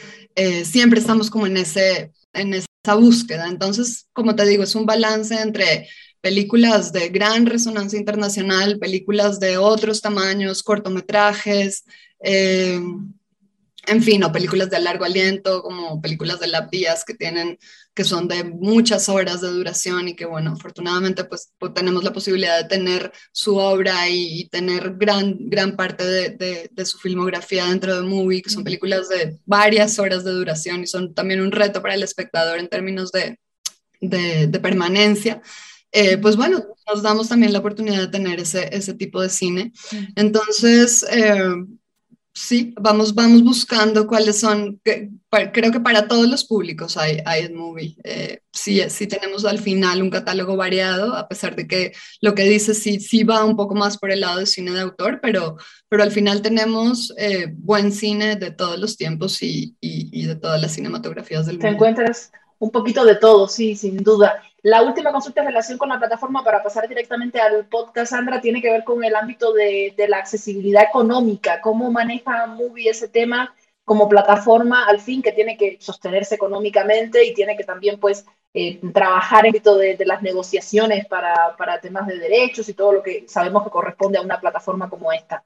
siempre 0.64 0.99
estamos 0.99 1.31
como 1.31 1.47
en, 1.47 1.59
ese, 1.59 2.11
en 2.33 2.55
esa 2.55 2.95
búsqueda. 2.95 3.49
Entonces, 3.49 4.09
como 4.12 4.35
te 4.35 4.47
digo, 4.47 4.62
es 4.62 4.75
un 4.75 4.87
balance 4.87 5.40
entre 5.40 5.88
películas 6.22 6.92
de 6.92 7.08
gran 7.11 7.44
resonancia 7.44 7.98
internacional, 7.98 8.78
películas 8.78 9.40
de 9.40 9.58
otros 9.58 10.00
tamaños, 10.00 10.62
cortometrajes, 10.62 11.85
eh, 12.22 12.80
en 13.88 14.02
fin, 14.02 14.22
o 14.22 14.30
películas 14.30 14.70
de 14.70 14.78
largo 14.78 15.04
aliento, 15.04 15.61
como 15.61 16.00
películas 16.00 16.38
de 16.38 16.46
Lab 16.46 16.70
Díaz 16.70 17.04
que 17.04 17.14
tienen, 17.14 17.58
que 17.92 18.04
son 18.04 18.28
de 18.28 18.44
muchas 18.44 19.08
horas 19.08 19.40
de 19.40 19.48
duración 19.48 20.06
y 20.06 20.14
que, 20.14 20.24
bueno, 20.24 20.52
afortunadamente, 20.52 21.24
pues, 21.24 21.52
pues 21.58 21.74
tenemos 21.74 22.04
la 22.04 22.12
posibilidad 22.12 22.56
de 22.62 22.68
tener 22.68 23.12
su 23.32 23.56
obra 23.56 24.08
y, 24.08 24.48
tener 24.50 24.94
gran, 24.94 25.37
gran 25.50 25.74
parte 25.74 26.04
de, 26.04 26.70
de, 26.70 26.87
su 26.87 26.98
filmografía 26.98 27.66
dentro 27.66 27.96
de 27.96 28.02
Movie, 28.02 28.42
que 28.42 28.50
son 28.50 28.62
películas 28.62 29.08
de 29.08 29.40
varias 29.44 29.98
horas 29.98 30.22
de 30.22 30.30
duración 30.30 30.85
y 30.85 30.87
son 30.87 31.12
también 31.12 31.40
un 31.40 31.50
reto 31.50 31.82
para 31.82 31.94
el 31.94 32.04
espectador 32.04 32.61
en 32.61 32.68
términos 32.68 33.11
de, 33.11 33.40
de 34.00 34.61
permanencia. 34.61 35.42
Eh, 35.92 36.16
pues 36.16 36.37
bueno, 36.37 36.64
nos 36.88 37.02
damos 37.02 37.28
también 37.28 37.52
la 37.52 37.59
oportunidad 37.59 38.00
de 38.00 38.09
tener 38.09 38.40
ese, 38.40 38.74
ese 38.74 38.94
tipo 38.94 39.20
de 39.20 39.28
cine. 39.28 39.72
Entonces, 40.16 41.05
eh, 41.11 41.55
sí, 42.33 42.74
vamos, 42.81 43.14
vamos 43.14 43.44
buscando 43.44 44.07
cuáles 44.07 44.40
son, 44.40 44.81
creo 44.83 45.70
que 45.70 45.81
para 45.81 46.09
todos 46.09 46.26
los 46.31 46.46
públicos 46.46 46.96
hay, 46.96 47.18
hay 47.26 47.52
movie. 47.52 47.94
Eh, 48.05 48.40
sí, 48.50 48.81
sí 48.88 49.07
tenemos 49.07 49.44
al 49.44 49.59
final 49.59 50.00
un 50.00 50.09
catálogo 50.09 50.57
variado, 50.57 51.14
a 51.14 51.28
pesar 51.28 51.57
de 51.57 51.68
que 51.68 51.92
lo 52.22 52.35
que 52.35 52.44
dice 52.44 52.72
sí, 52.72 52.98
sí 52.98 53.22
va 53.22 53.44
un 53.44 53.55
poco 53.55 53.74
más 53.74 53.98
por 53.98 54.11
el 54.11 54.20
lado 54.20 54.38
de 54.38 54.46
cine 54.46 54.70
de 54.70 54.81
autor, 54.81 55.20
pero, 55.20 55.59
pero 55.90 56.02
al 56.02 56.11
final 56.11 56.40
tenemos 56.40 57.14
buen 57.59 57.92
cine 57.92 58.37
de 58.37 58.50
todos 58.50 58.78
los 58.78 58.96
tiempos 58.96 59.42
y, 59.42 59.76
y, 59.78 60.24
de 60.24 60.37
todas 60.37 60.59
las 60.59 60.72
cinematografías 60.72 61.44
del 61.44 61.57
mundo. 61.57 61.68
Te 61.68 61.74
encuentras 61.74 62.33
un 62.62 62.70
poquito 62.70 63.05
de 63.05 63.16
todo, 63.16 63.48
sí, 63.48 63.75
sin 63.75 63.96
duda. 63.96 64.40
La 64.62 64.83
última 64.83 65.11
consulta 65.11 65.40
en 65.40 65.48
relación 65.48 65.79
con 65.79 65.88
la 65.88 65.98
plataforma 65.98 66.44
para 66.44 66.62
pasar 66.62 66.88
directamente 66.88 67.40
al 67.40 67.66
podcast, 67.66 68.12
Sandra, 68.12 68.40
tiene 68.40 68.62
que 68.62 68.70
ver 68.70 68.85
con 68.85 69.03
el 69.03 69.16
ámbito 69.16 69.53
de, 69.53 69.92
la 70.09 70.18
accesibilidad 70.18 70.85
económica. 70.85 71.61
¿Cómo 71.61 71.90
maneja 71.90 72.46
Movie 72.46 72.88
ese 72.88 73.09
tema 73.09 73.53
como 73.85 74.09
plataforma 74.09 74.87
al 74.87 75.01
fin 75.01 75.22
que 75.22 75.33
tiene 75.33 75.57
que 75.57 75.77
sostenerse 75.81 76.37
económicamente 76.37 77.25
y 77.27 77.35
tiene 77.35 77.57
que 77.57 77.64
también 77.64 77.98
pues 77.98 78.25
eh, 78.55 78.79
trabajar 78.94 79.40
en 79.40 79.46
el 79.46 79.57
ámbito 79.57 79.77
de, 79.77 79.98
las 80.07 80.22
negociaciones 80.22 81.05
para 81.07 81.81
temas 81.81 82.07
de 82.07 82.20
derechos 82.20 82.68
y 82.68 82.75
todo 82.75 82.92
lo 82.92 83.03
que 83.03 83.25
sabemos 83.27 83.64
que 83.64 83.70
corresponde 83.70 84.18
a 84.18 84.22
una 84.22 84.38
plataforma 84.38 84.88
como 84.88 85.12
esta? 85.12 85.42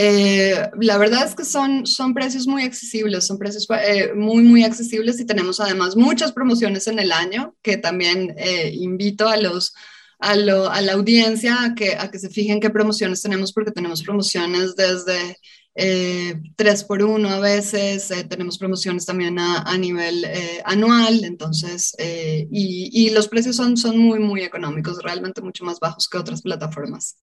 Eh, 0.00 0.70
la 0.80 0.96
verdad 0.96 1.26
es 1.26 1.34
que 1.34 1.44
son, 1.44 1.84
son 1.84 2.14
precios 2.14 2.46
muy 2.46 2.62
accesibles, 2.62 3.26
son 3.26 3.36
precios 3.36 3.66
eh, 3.84 4.12
muy, 4.14 4.44
muy 4.44 4.62
accesibles 4.62 5.18
y 5.18 5.26
tenemos 5.26 5.58
además 5.58 5.96
muchas 5.96 6.30
promociones 6.30 6.86
en 6.86 7.00
el 7.00 7.10
año 7.10 7.56
que 7.62 7.78
también 7.78 8.34
eh, 8.38 8.70
invito 8.72 9.28
a 9.28 9.36
los... 9.36 9.74
A, 10.20 10.32
a, 10.32 10.36
la 10.36 10.92
audiencia 10.94 11.62
a 11.62 11.74
que, 11.76 11.94
a 11.94 12.10
que 12.10 12.18
se 12.18 12.28
fijen 12.28 12.58
qué 12.58 12.70
promociones 12.70 13.22
tenemos, 13.22 13.52
porque 13.52 13.70
tenemos 13.70 14.02
promociones 14.02 14.74
desde 14.74 15.36
eh, 15.76 16.34
3 16.56 16.84
por 16.84 17.04
1 17.04 17.28
a 17.28 17.38
veces, 17.38 18.12
tenemos 18.28 18.58
promociones 18.58 19.06
también 19.06 19.38
a, 19.38 19.62
a 19.62 19.78
nivel 19.78 20.26
anual, 20.64 21.22
entonces, 21.22 21.94
y, 22.00 22.90
y, 22.92 23.10
los 23.10 23.28
precios 23.28 23.54
son, 23.54 23.76
son 23.76 23.96
muy, 23.96 24.18
muy 24.18 24.42
económicos, 24.42 25.00
realmente 25.04 25.40
mucho 25.40 25.64
más 25.64 25.78
bajos 25.78 26.08
que 26.08 26.18
otras 26.18 26.42
plataformas. 26.42 27.16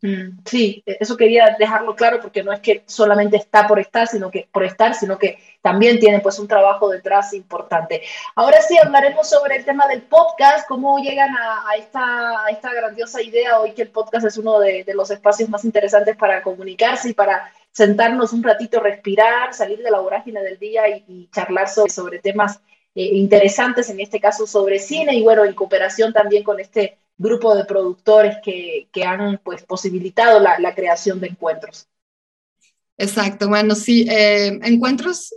Mm, 0.00 0.38
sí, 0.44 0.82
e, 0.86 0.98
eso 1.00 1.16
quería 1.16 1.56
dejarlo 1.58 1.96
claro 1.96 2.20
porque 2.20 2.42
no 2.44 2.52
es 2.52 2.60
que 2.60 2.84
solamente 2.86 3.36
está 3.36 3.66
por 3.66 3.80
estar, 3.80 4.06
sino 4.06 4.30
que 4.30 4.48
por 4.52 4.64
estar, 4.64 4.94
sino 4.94 5.18
que 5.18 5.38
también 5.60 5.98
tiene 5.98 6.20
pues 6.20 6.38
un 6.38 6.46
trabajo 6.46 6.88
detrás 6.88 7.32
importante. 7.34 8.02
Ahora 8.36 8.60
sí 8.62 8.76
hablaremos 8.78 9.28
sobre 9.28 9.56
el 9.56 9.64
tema 9.64 9.88
del 9.88 10.02
podcast, 10.02 10.68
cómo 10.68 10.98
llegan 10.98 11.30
a, 11.36 11.74
esta, 11.76 12.44
esta, 12.50 12.72
grandiosa 12.72 13.20
idea 13.22 13.58
hoy 13.60 13.72
que 13.72 13.82
el 13.82 13.90
podcast 13.90 14.26
es 14.26 14.38
uno 14.38 14.60
de, 14.60 14.84
los 14.94 15.10
espacios 15.10 15.48
más 15.48 15.64
interesantes 15.64 16.16
para 16.16 16.42
comunicarse 16.42 17.10
y 17.10 17.14
para 17.14 17.52
sentarnos 17.72 18.32
un 18.32 18.42
ratito, 18.42 18.80
respirar, 18.80 19.52
salir 19.54 19.82
de 19.82 19.90
la 19.90 20.00
vorágine 20.00 20.42
del 20.42 20.58
día 20.58 20.88
y, 20.88 21.28
charlar 21.32 21.68
sobre, 21.68 21.90
sobre 21.90 22.18
temas 22.20 22.60
eh, 22.94 23.04
interesantes, 23.14 23.90
en 23.90 24.00
este 24.00 24.20
caso 24.20 24.46
sobre 24.46 24.78
cine 24.78 25.14
y 25.14 25.22
bueno, 25.22 25.44
en 25.44 25.54
cooperación 25.54 26.12
también 26.12 26.44
con 26.44 26.60
este 26.60 26.98
grupo 27.18 27.54
de 27.54 27.64
productores 27.64 28.36
que, 28.42 28.88
que 28.92 29.04
han 29.04 29.38
pues, 29.44 29.62
posibilitado 29.64 30.40
la, 30.40 30.58
la, 30.58 30.74
creación 30.74 31.20
de 31.20 31.26
encuentros. 31.28 31.88
Exacto, 32.96 33.48
bueno, 33.48 33.74
sí, 33.74 34.06
eh, 34.08 34.58
encuentros, 34.62 35.34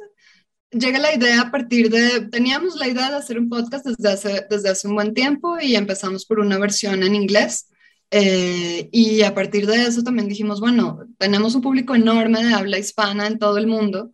llega 0.72 1.00
la 1.00 1.14
idea 1.14 1.42
a 1.42 1.52
partir 1.52 1.90
de, 1.90 2.28
teníamos 2.30 2.76
la 2.76 2.88
idea 2.88 3.10
de 3.10 3.18
hacer 3.18 3.38
un 3.38 3.50
podcast 3.50 3.86
desde 3.86 4.10
hace, 4.10 4.46
desde 4.50 4.70
hace 4.70 4.88
un 4.88 4.96
buen 4.96 5.14
tiempo 5.14 5.60
y 5.60 5.76
empezamos 5.76 6.26
por 6.26 6.40
una 6.40 6.58
versión 6.58 7.04
en 7.04 7.16
inglés. 7.16 7.68
Eh, 8.14 8.90
y 8.92 9.22
a 9.22 9.34
partir 9.34 9.66
de 9.68 9.84
eso 9.84 10.04
también 10.04 10.28
dijimos, 10.28 10.60
bueno, 10.60 11.08
tenemos 11.18 11.56
un 11.56 11.62
público 11.62 11.96
enorme 11.96 12.44
de 12.44 12.54
habla 12.54 12.78
hispana 12.78 13.26
en 13.26 13.40
todo 13.40 13.58
el 13.58 13.68
mundo 13.68 14.12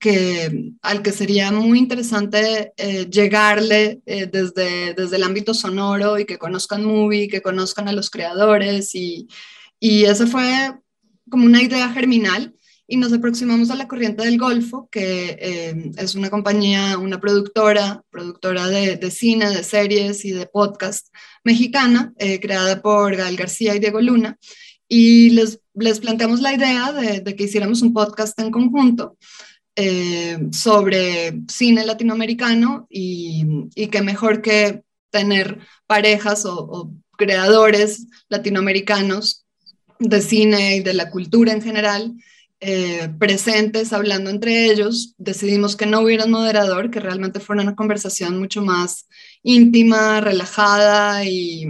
que, 0.00 0.72
al 0.80 1.02
que 1.02 1.12
sería 1.12 1.52
muy 1.52 1.78
interesante 1.78 2.72
eh, 2.76 3.06
llegarle 3.10 4.00
eh, 4.06 4.26
desde, 4.26 4.94
desde 4.94 5.16
el 5.16 5.22
ámbito 5.22 5.52
sonoro 5.52 6.18
y 6.18 6.24
que 6.24 6.38
conozcan 6.38 6.84
Movie, 6.84 7.28
que 7.28 7.42
conozcan 7.42 7.86
a 7.86 7.92
los 7.92 8.10
creadores 8.10 8.94
y, 8.94 9.28
Y 9.78 10.04
esa 10.04 10.26
fue 10.26 10.72
como 11.30 11.44
una 11.44 11.62
idea 11.62 11.90
germinal 11.90 12.54
y 12.88 12.96
nos 12.96 13.12
aproximamos 13.12 13.70
a 13.70 13.76
la 13.76 13.86
Corriente 13.86 14.24
del 14.24 14.38
Golfo, 14.38 14.88
que 14.90 15.38
eh, 15.38 15.92
es 15.96 16.14
una 16.16 16.30
compañía, 16.30 16.98
una 16.98 17.20
productora, 17.20 18.02
productora 18.10 18.68
de, 18.68 18.96
de, 18.96 19.10
cine, 19.12 19.48
de 19.50 19.62
series 19.62 20.24
y 20.24 20.32
de 20.32 20.46
podcast 20.46 21.08
mexicana, 21.44 22.12
eh, 22.18 22.40
creada 22.40 22.82
por 22.82 23.14
Gael 23.14 23.36
García 23.36 23.76
y 23.76 23.78
Diego 23.78 24.00
Luna. 24.00 24.38
Y 24.88 25.30
les, 25.30 25.60
les 25.74 26.00
planteamos 26.00 26.40
la 26.40 26.52
idea 26.54 26.90
de, 26.92 27.20
de, 27.20 27.36
que 27.36 27.44
hiciéramos 27.44 27.82
un 27.82 27.92
podcast 27.92 28.38
en 28.40 28.50
conjunto 28.50 29.16
eh, 29.76 30.38
sobre 30.52 31.42
cine 31.48 31.84
latinoamericano 31.84 32.86
y, 32.90 33.44
y 33.74 33.88
que 33.88 34.02
mejor 34.02 34.42
que 34.42 34.82
tener 35.10 35.58
parejas 35.86 36.44
o, 36.44 36.58
o 36.58 36.92
creadores 37.16 38.06
latinoamericanos 38.28 39.44
de 39.98 40.22
cine 40.22 40.76
y 40.76 40.80
de 40.80 40.94
la 40.94 41.10
cultura 41.10 41.52
en 41.52 41.62
general, 41.62 42.14
eh, 42.60 43.08
presentes 43.18 43.92
hablando 43.92 44.30
entre 44.30 44.66
ellos, 44.66 45.14
decidimos 45.18 45.76
que 45.76 45.86
no 45.86 46.00
hubiera 46.00 46.24
un 46.24 46.32
moderador, 46.32 46.90
que 46.90 47.00
realmente 47.00 47.40
fuera 47.40 47.62
una 47.62 47.76
conversación 47.76 48.38
mucho 48.38 48.62
más 48.62 49.06
íntima, 49.42 50.20
relajada 50.20 51.24
y, 51.24 51.66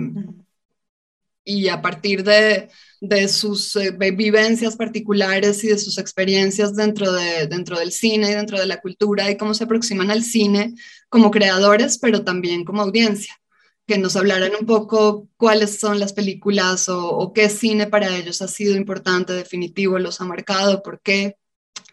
y 1.45 1.69
a 1.69 1.83
partir 1.83 2.25
de, 2.25 2.69
de 3.01 3.29
sus 3.29 3.75
eh, 3.77 3.93
vivencias 3.93 4.77
particulares 4.77 5.65
y 5.65 5.69
de 5.69 5.79
sus 5.79 5.97
experiencias 5.99 6.77
dentro, 6.77 7.11
de, 7.13 7.47
dentro 7.47 7.79
del 7.79 7.93
cine 7.93 8.31
y 8.31 8.35
dentro 8.35 8.59
de 8.59 8.67
la 8.67 8.81
cultura 8.81 9.31
y 9.31 9.39
cómo 9.39 9.55
se 9.55 9.65
aproximan 9.65 10.11
al 10.11 10.23
cine 10.23 10.75
como 11.09 11.31
creadores, 11.31 11.99
pero 11.99 12.25
también 12.25 12.65
como 12.65 12.83
audiencia 12.83 13.41
que 13.87 13.99
nos 13.99 14.15
hablaran 14.15 14.53
un 14.61 14.67
poco 14.67 15.29
cuáles 15.37 15.81
son 15.81 15.99
las 15.99 16.13
películas 16.13 16.89
o, 16.89 17.33
qué 17.35 17.49
cine 17.49 17.89
para 17.89 18.17
ellos 18.17 18.41
ha 18.41 18.47
sido 18.47 18.77
importante, 18.77 19.33
definitivo, 19.33 19.99
los 19.99 20.21
ha 20.21 20.25
marcado, 20.25 20.81
por 20.85 21.01
qué. 21.01 21.37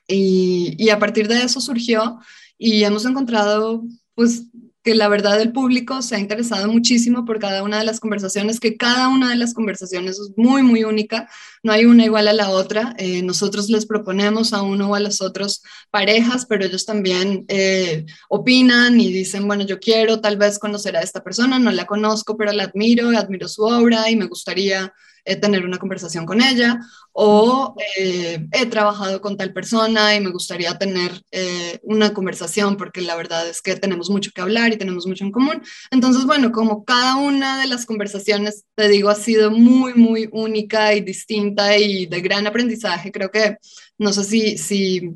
Y, 0.07 0.75
y, 0.77 0.91
a 0.91 0.99
partir 0.99 1.27
de 1.27 1.41
eso 1.41 1.59
surgió 1.59 2.19
y 2.55 2.83
hemos 2.83 3.03
encontrado 3.05 3.83
pues 4.13 4.43
que 4.87 4.95
la 4.95 5.09
verdad 5.09 5.41
el 5.41 5.51
público 5.51 6.01
se 6.01 6.15
ha 6.15 6.19
interesado 6.19 6.71
muchísimo 6.71 7.25
por 7.25 7.39
cada 7.39 7.61
una 7.61 7.77
de 7.77 7.83
las 7.83 7.99
conversaciones, 7.99 8.61
que 8.61 8.77
cada 8.77 9.09
una 9.09 9.29
de 9.31 9.35
las 9.35 9.53
conversaciones 9.53 10.17
es 10.17 10.31
muy, 10.37 10.63
muy 10.63 10.85
única, 10.85 11.29
no 11.61 11.73
hay 11.73 11.83
una 11.83 12.05
igual 12.05 12.29
a 12.29 12.31
la 12.31 12.51
otra. 12.51 12.95
Eh, 12.97 13.21
nosotros 13.21 13.69
les 13.69 13.85
proponemos 13.85 14.53
a 14.53 14.61
uno 14.61 14.89
o 14.89 14.95
a 14.95 15.01
los 15.01 15.19
otros 15.19 15.61
parejas, 15.91 16.45
pero 16.45 16.63
ellos 16.63 16.85
también 16.85 17.43
eh, 17.49 18.05
opinan 18.29 18.97
y 19.01 19.11
dicen, 19.11 19.45
bueno, 19.45 19.65
yo 19.65 19.77
quiero 19.77 20.21
tal 20.21 20.37
vez 20.37 20.57
conocer 20.57 20.95
a 20.95 21.01
esta 21.01 21.21
persona, 21.21 21.59
no 21.59 21.73
la 21.73 21.85
conozco, 21.85 22.37
pero 22.37 22.53
la 22.53 22.63
admiro, 22.63 23.09
admiro 23.09 23.49
su 23.49 23.63
obra 23.63 24.09
y 24.09 24.15
me 24.15 24.27
gustaría 24.27 24.93
eh, 25.27 25.35
tener 25.35 25.65
una 25.65 25.77
conversación 25.77 26.25
con 26.25 26.41
ella, 26.41 26.79
o 27.11 27.75
eh, 27.97 28.47
he 28.53 28.65
trabajado 28.67 29.19
con 29.19 29.35
tal 29.35 29.51
persona 29.51 30.15
y 30.15 30.21
me 30.21 30.31
gustaría 30.31 30.77
tener 30.77 31.21
eh, 31.31 31.79
una 31.83 32.13
conversación 32.13 32.77
porque 32.77 33.01
la 33.01 33.15
verdad 33.15 33.47
es 33.47 33.61
que 33.61 33.75
tenemos 33.75 34.09
mucho 34.09 34.31
que 34.33 34.41
hablar 34.41 34.71
y 34.71 34.77
tenemos 34.77 35.05
mucho 35.05 35.25
en 35.25 35.31
común. 35.31 35.61
Entonces, 35.91 36.25
bueno, 36.25 36.51
como 36.51 36.85
cada 36.85 37.17
una 37.17 37.59
de 37.59 37.67
las 37.67 37.85
conversaciones, 37.85 38.63
te 38.75 38.87
digo, 38.87 39.09
ha 39.09 39.15
sido 39.15 39.51
muy, 39.51 39.93
muy 39.95 40.29
única 40.31 40.93
y 40.93 41.01
distinta 41.01 41.77
y 41.77 42.05
de 42.05 42.21
gran 42.21 42.47
aprendizaje, 42.47 43.11
creo 43.11 43.29
que, 43.29 43.57
no 43.97 44.13
sé 44.13 44.23
si... 44.23 44.57
si 44.57 45.11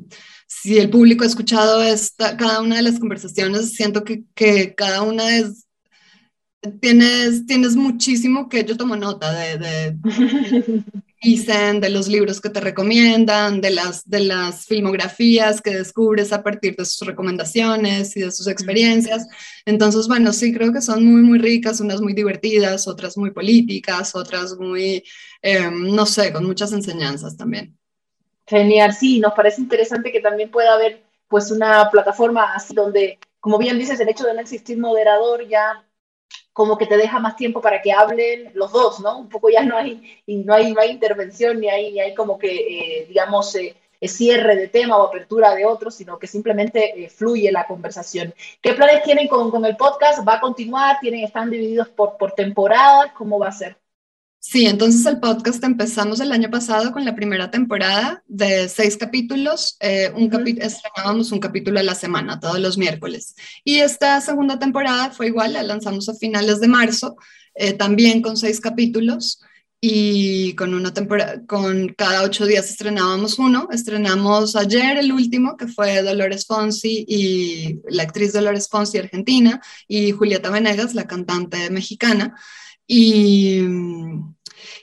si 0.54 0.78
el 0.78 0.90
público 0.90 1.24
ha 1.24 1.26
escuchado 1.26 1.82
esta, 1.82 2.36
cada 2.36 2.60
una 2.60 2.76
de 2.76 2.82
las 2.82 3.00
conversaciones, 3.00 3.72
siento 3.72 4.04
que, 4.04 4.24
que 4.34 4.74
cada 4.74 5.00
una 5.00 5.38
es 5.38 5.66
tienes, 6.80 7.46
tienes 7.46 7.76
muchísimo 7.76 8.48
que 8.48 8.64
yo 8.64 8.76
tomo 8.76 8.96
nota 8.96 9.32
de, 9.32 9.58
de, 9.58 9.96
dicen, 11.22 11.80
de 11.80 11.90
los 11.90 12.08
libros 12.08 12.40
que 12.40 12.50
te 12.50 12.60
recomiendan, 12.60 13.60
de 13.60 13.70
las, 13.70 14.08
de 14.08 14.20
las 14.20 14.66
filmografías 14.66 15.60
que 15.60 15.74
descubres 15.74 16.32
a 16.32 16.42
partir 16.42 16.76
de 16.76 16.84
sus 16.84 17.06
recomendaciones 17.06 18.16
y 18.16 18.20
de 18.20 18.32
sus 18.32 18.46
experiencias. 18.46 19.26
Entonces, 19.64 20.06
bueno, 20.08 20.32
sí, 20.32 20.52
creo 20.52 20.72
que 20.72 20.80
son 20.80 21.04
muy, 21.04 21.22
muy 21.22 21.38
ricas, 21.38 21.80
unas 21.80 22.00
muy 22.00 22.12
divertidas, 22.12 22.86
otras 22.86 23.16
muy 23.16 23.30
políticas, 23.30 24.14
otras 24.14 24.56
muy, 24.58 25.04
eh, 25.42 25.70
no 25.72 26.06
sé, 26.06 26.32
con 26.32 26.44
muchas 26.44 26.72
enseñanzas 26.72 27.36
también. 27.36 27.76
Genial, 28.46 28.92
sí, 28.92 29.20
nos 29.20 29.32
parece 29.34 29.60
interesante 29.60 30.12
que 30.12 30.20
también 30.20 30.50
pueda 30.50 30.74
haber 30.74 31.02
pues 31.28 31.50
una 31.50 31.88
plataforma 31.90 32.52
así 32.54 32.74
donde, 32.74 33.18
como 33.40 33.58
bien 33.58 33.78
dices, 33.78 33.98
el 34.00 34.08
hecho 34.08 34.24
de 34.24 34.34
no 34.34 34.40
existir 34.40 34.78
moderador 34.78 35.48
ya 35.48 35.84
como 36.52 36.76
que 36.76 36.86
te 36.86 36.96
deja 36.96 37.18
más 37.18 37.36
tiempo 37.36 37.60
para 37.60 37.80
que 37.80 37.92
hablen 37.92 38.50
los 38.54 38.72
dos, 38.72 39.00
¿no? 39.00 39.18
Un 39.18 39.28
poco 39.28 39.48
ya 39.48 39.62
no 39.62 39.76
hay, 39.76 40.20
y 40.26 40.36
no 40.36 40.54
hay, 40.54 40.72
no 40.72 40.80
hay 40.80 40.90
intervención, 40.90 41.60
ni 41.60 41.68
hay, 41.68 41.92
ni 41.92 42.00
hay 42.00 42.14
como 42.14 42.38
que, 42.38 42.54
eh, 42.54 43.06
digamos, 43.08 43.54
eh, 43.54 43.74
cierre 44.08 44.56
de 44.56 44.68
tema 44.68 44.96
o 44.96 45.06
apertura 45.06 45.54
de 45.54 45.64
otro, 45.64 45.90
sino 45.90 46.18
que 46.18 46.26
simplemente 46.26 47.04
eh, 47.04 47.08
fluye 47.08 47.50
la 47.52 47.66
conversación. 47.66 48.34
¿Qué 48.60 48.74
planes 48.74 49.02
tienen 49.02 49.28
con, 49.28 49.50
con, 49.50 49.64
el 49.64 49.76
podcast? 49.76 50.26
¿Va 50.26 50.34
a 50.34 50.40
continuar? 50.40 50.98
¿Tienen, 51.00 51.24
¿Están 51.24 51.50
divididos 51.50 51.88
por, 51.88 52.16
por 52.16 52.32
temporadas? 52.32 53.12
¿Cómo 53.12 53.38
va 53.38 53.48
a 53.48 53.52
ser? 53.52 53.81
Sí, 54.44 54.66
entonces 54.66 55.06
el 55.06 55.20
podcast 55.20 55.62
empezamos 55.62 56.18
el 56.18 56.32
año 56.32 56.50
pasado 56.50 56.90
con 56.90 57.04
la 57.04 57.14
primera 57.14 57.52
temporada 57.52 58.24
de 58.26 58.68
seis 58.68 58.96
capítulos. 58.96 59.76
Eh, 59.78 60.10
un 60.16 60.28
capi 60.28 60.58
estrenábamos 60.60 61.30
un 61.30 61.38
capítulo 61.38 61.78
a 61.78 61.84
la 61.84 61.94
semana, 61.94 62.40
todos 62.40 62.58
los 62.58 62.76
miércoles. 62.76 63.36
Y 63.62 63.78
esta 63.78 64.20
segunda 64.20 64.58
temporada 64.58 65.12
fue 65.12 65.28
igual, 65.28 65.52
la 65.52 65.62
lanzamos 65.62 66.08
a 66.08 66.14
finales 66.14 66.58
de 66.58 66.66
marzo, 66.66 67.14
eh, 67.54 67.72
también 67.74 68.20
con 68.20 68.36
seis 68.36 68.60
capítulos. 68.60 69.40
Y 69.80 70.54
con 70.54 70.74
una 70.74 70.92
temporada, 70.92 71.44
con 71.46 71.88
cada 71.96 72.22
ocho 72.22 72.44
días 72.46 72.68
estrenábamos 72.70 73.38
uno. 73.38 73.68
Estrenamos 73.70 74.56
ayer 74.56 74.96
el 74.96 75.12
último, 75.12 75.56
que 75.56 75.68
fue 75.68 76.02
Dolores 76.02 76.46
Fonsi 76.46 77.04
y 77.08 77.80
la 77.88 78.02
actriz 78.04 78.32
Dolores 78.32 78.68
Fonsi 78.68 78.98
argentina 78.98 79.60
y 79.88 80.12
Julieta 80.12 80.50
Venegas, 80.50 80.94
la 80.94 81.06
cantante 81.06 81.70
mexicana. 81.70 82.34
Y, 82.86 83.60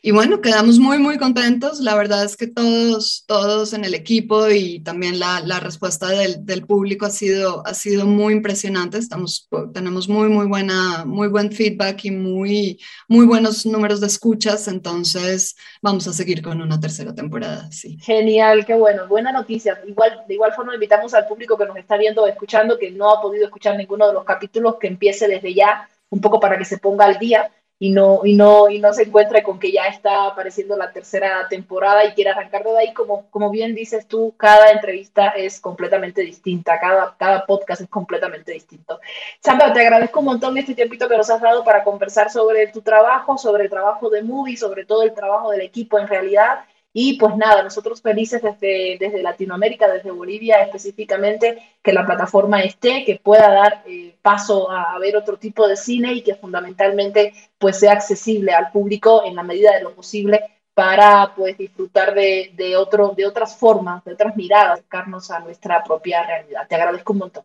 y, 0.01 0.11
bueno, 0.11 0.41
quedamos 0.41 0.79
muy, 0.79 0.97
muy 0.97 1.17
contentos. 1.17 1.79
La 1.79 1.95
verdad 1.95 2.23
es 2.23 2.37
que 2.37 2.47
todos, 2.47 3.25
todos 3.27 3.73
en 3.73 3.83
el 3.83 3.93
equipo 3.93 4.49
y 4.49 4.79
también 4.79 5.19
la, 5.19 5.41
la 5.41 5.59
respuesta 5.59 6.07
del, 6.07 6.45
del, 6.45 6.65
público 6.65 7.05
ha 7.05 7.09
sido, 7.09 7.65
ha 7.67 7.73
sido 7.73 8.05
muy 8.05 8.33
impresionante. 8.33 8.97
Estamos, 8.97 9.49
tenemos 9.73 10.07
muy, 10.07 10.29
muy, 10.29 10.47
buena, 10.47 11.03
muy 11.05 11.27
buen 11.27 11.51
feedback 11.51 12.05
y 12.05 12.11
muy, 12.11 12.79
muy 13.07 13.25
buenos 13.25 13.65
números 13.65 13.99
de 13.99 14.07
escuchas. 14.07 14.67
Entonces, 14.67 15.55
vamos 15.81 16.07
a 16.07 16.13
seguir 16.13 16.41
con 16.41 16.61
una 16.61 16.79
tercera 16.79 17.13
temporada. 17.13 17.69
Sí. 17.71 17.97
Genial, 18.01 18.65
qué 18.65 18.75
bueno. 18.75 19.07
Buena 19.07 19.31
noticia. 19.31 19.79
Igual, 19.85 20.23
de 20.27 20.33
igual 20.33 20.53
forma, 20.53 20.73
invitamos 20.73 21.13
al 21.13 21.27
público 21.27 21.57
que 21.57 21.65
nos 21.65 21.77
está 21.77 21.97
viendo 21.97 22.23
o 22.23 22.27
escuchando, 22.27 22.79
que 22.79 22.91
no 22.91 23.11
ha 23.11 23.21
podido 23.21 23.45
escuchar 23.45 23.75
ninguno 23.75 24.07
de 24.07 24.13
los 24.13 24.23
capítulos, 24.23 24.77
que 24.79 24.87
empiece 24.87 25.27
desde 25.27 25.53
ya, 25.53 25.89
un 26.09 26.21
poco 26.21 26.39
para 26.39 26.57
que 26.57 26.65
se 26.65 26.77
ponga 26.77 27.05
al 27.05 27.19
día 27.19 27.51
y 27.81 27.91
no, 27.91 28.25
y 28.25 28.35
no, 28.35 28.69
y 28.69 28.79
no 28.79 28.91
se 28.91 29.03
encuentre 29.03 29.41
con 29.41 29.57
que 29.57 29.71
ya 29.71 29.85
está 29.85 30.27
apareciendo 30.27 30.75
la 30.75 30.91
tercera 30.91 31.47
temporada 31.49 32.03
y 32.03 32.11
quiere 32.11 32.31
arrancar 32.31 32.63
de 32.63 32.77
ahí, 32.77 32.93
como, 32.93 33.27
como 33.29 33.49
bien 33.49 33.73
dices 33.73 34.05
tú, 34.05 34.33
cada 34.35 34.71
entrevista 34.71 35.29
es 35.29 35.61
completamente 35.61 36.21
distinta, 36.21 36.77
cada, 36.77 37.15
cada 37.17 37.45
podcast 37.45 37.81
es 37.81 37.89
completamente 37.89 38.51
distinto. 38.51 38.99
Sandra, 39.39 39.71
te 39.71 39.79
agradezco 39.79 40.19
un 40.19 40.25
montón 40.25 40.57
este 40.57 40.75
tiempito 40.75 41.07
que 41.07 41.15
nos 41.15 41.29
has 41.29 41.41
dado 41.41 41.63
para 41.63 41.85
conversar 41.85 42.29
sobre 42.29 42.67
tu 42.67 42.81
trabajo, 42.81 43.37
sobre 43.37 43.63
el 43.63 43.69
trabajo 43.69 44.09
de 44.09 44.23
Movie, 44.23 44.57
sobre 44.57 44.85
todo 44.85 45.03
el 45.03 45.13
trabajo 45.13 45.51
del 45.51 45.61
equipo 45.61 45.97
en 45.97 46.07
realidad. 46.09 46.65
Y 46.91 47.17
pues 47.19 47.35
nada, 47.37 47.61
nosotros 47.61 48.01
felices 48.01 48.41
desde, 48.41 48.97
desde 48.99 49.21
Latinoamérica, 49.21 49.87
desde 49.87 50.11
Bolivia 50.11 50.63
específicamente, 50.63 51.77
que 51.83 51.93
la 51.93 52.05
plataforma 52.05 52.61
esté, 52.61 53.03
que 53.05 53.19
pueda 53.23 53.49
dar 53.51 53.83
eh, 53.85 54.15
paso 54.21 54.71
a, 54.71 54.95
a, 54.95 54.99
ver 54.99 55.15
otro 55.15 55.37
tipo 55.37 55.67
de 55.67 55.75
cine 55.77 56.13
y 56.13 56.23
que 56.23 56.35
fundamentalmente 56.35 57.33
pues 57.59 57.79
sea 57.79 57.93
accesible 57.93 58.53
al 58.53 58.71
público 58.71 59.23
en 59.23 59.35
la 59.35 59.43
medida 59.43 59.75
de 59.75 59.83
lo 59.83 59.93
posible 59.93 60.41
para 60.79 61.33
pues 61.35 61.57
disfrutar 61.57 62.13
de, 62.13 62.53
de, 62.55 62.77
otro, 62.77 63.09
de 63.09 63.25
otras 63.25 63.57
formas, 63.57 64.01
de 64.05 64.13
otras 64.13 64.37
miradas, 64.37 64.79
acercarnos 64.79 65.29
a 65.29 65.39
nuestra 65.39 65.83
propia 65.83 66.23
realidad. 66.23 66.65
Te 66.69 66.75
agradezco 66.75 67.11
un 67.11 67.19
montón. 67.19 67.43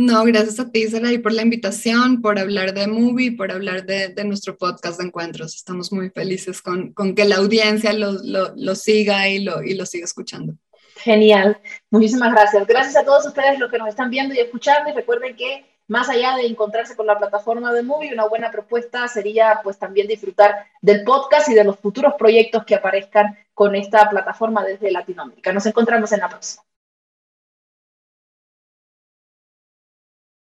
No, 0.00 0.22
gracias 0.22 0.60
a 0.60 0.70
ti, 0.70 0.86
Saray, 0.86 1.18
por 1.18 1.32
la 1.32 1.42
invitación, 1.42 2.22
por 2.22 2.38
hablar 2.38 2.72
de 2.72 2.86
Movie, 2.86 3.32
por 3.32 3.50
hablar 3.50 3.84
de, 3.84 4.10
de 4.10 4.22
nuestro 4.22 4.56
podcast 4.56 5.00
de 5.00 5.08
encuentros. 5.08 5.56
Estamos 5.56 5.92
muy 5.92 6.10
felices 6.10 6.62
con, 6.62 6.92
con 6.92 7.16
que 7.16 7.24
la 7.24 7.38
audiencia 7.38 7.92
lo, 7.92 8.12
lo, 8.22 8.54
lo, 8.54 8.76
siga 8.76 9.28
y 9.28 9.40
lo, 9.40 9.60
y 9.60 9.74
lo 9.74 9.84
siga 9.86 10.04
escuchando. 10.04 10.54
Genial, 10.98 11.58
muchísimas 11.90 12.30
gracias. 12.30 12.64
Gracias 12.64 12.94
a 12.94 13.04
todos 13.04 13.26
ustedes 13.26 13.58
los 13.58 13.72
que 13.72 13.78
nos 13.78 13.88
están 13.88 14.08
viendo 14.08 14.36
y 14.36 14.38
escuchando 14.38 14.88
y 14.88 14.92
recuerden 14.92 15.34
que 15.34 15.64
más 15.88 16.08
allá 16.08 16.36
de 16.36 16.46
encontrarse 16.46 16.94
con 16.94 17.08
la 17.08 17.18
plataforma 17.18 17.72
de 17.72 17.82
Movie, 17.82 18.12
una 18.12 18.28
buena 18.28 18.52
propuesta 18.52 19.08
sería 19.08 19.58
pues 19.64 19.80
también 19.80 20.06
disfrutar 20.06 20.66
del 20.80 21.02
podcast 21.02 21.48
y 21.48 21.54
de 21.54 21.64
los 21.64 21.76
futuros 21.76 22.14
proyectos 22.16 22.64
que 22.64 22.76
aparezcan 22.76 23.36
con 23.52 23.74
esta 23.74 24.08
plataforma 24.08 24.64
desde 24.64 24.92
Latinoamérica. 24.92 25.52
Nos 25.52 25.66
encontramos 25.66 26.12
en 26.12 26.20
la 26.20 26.28
próxima. 26.28 26.67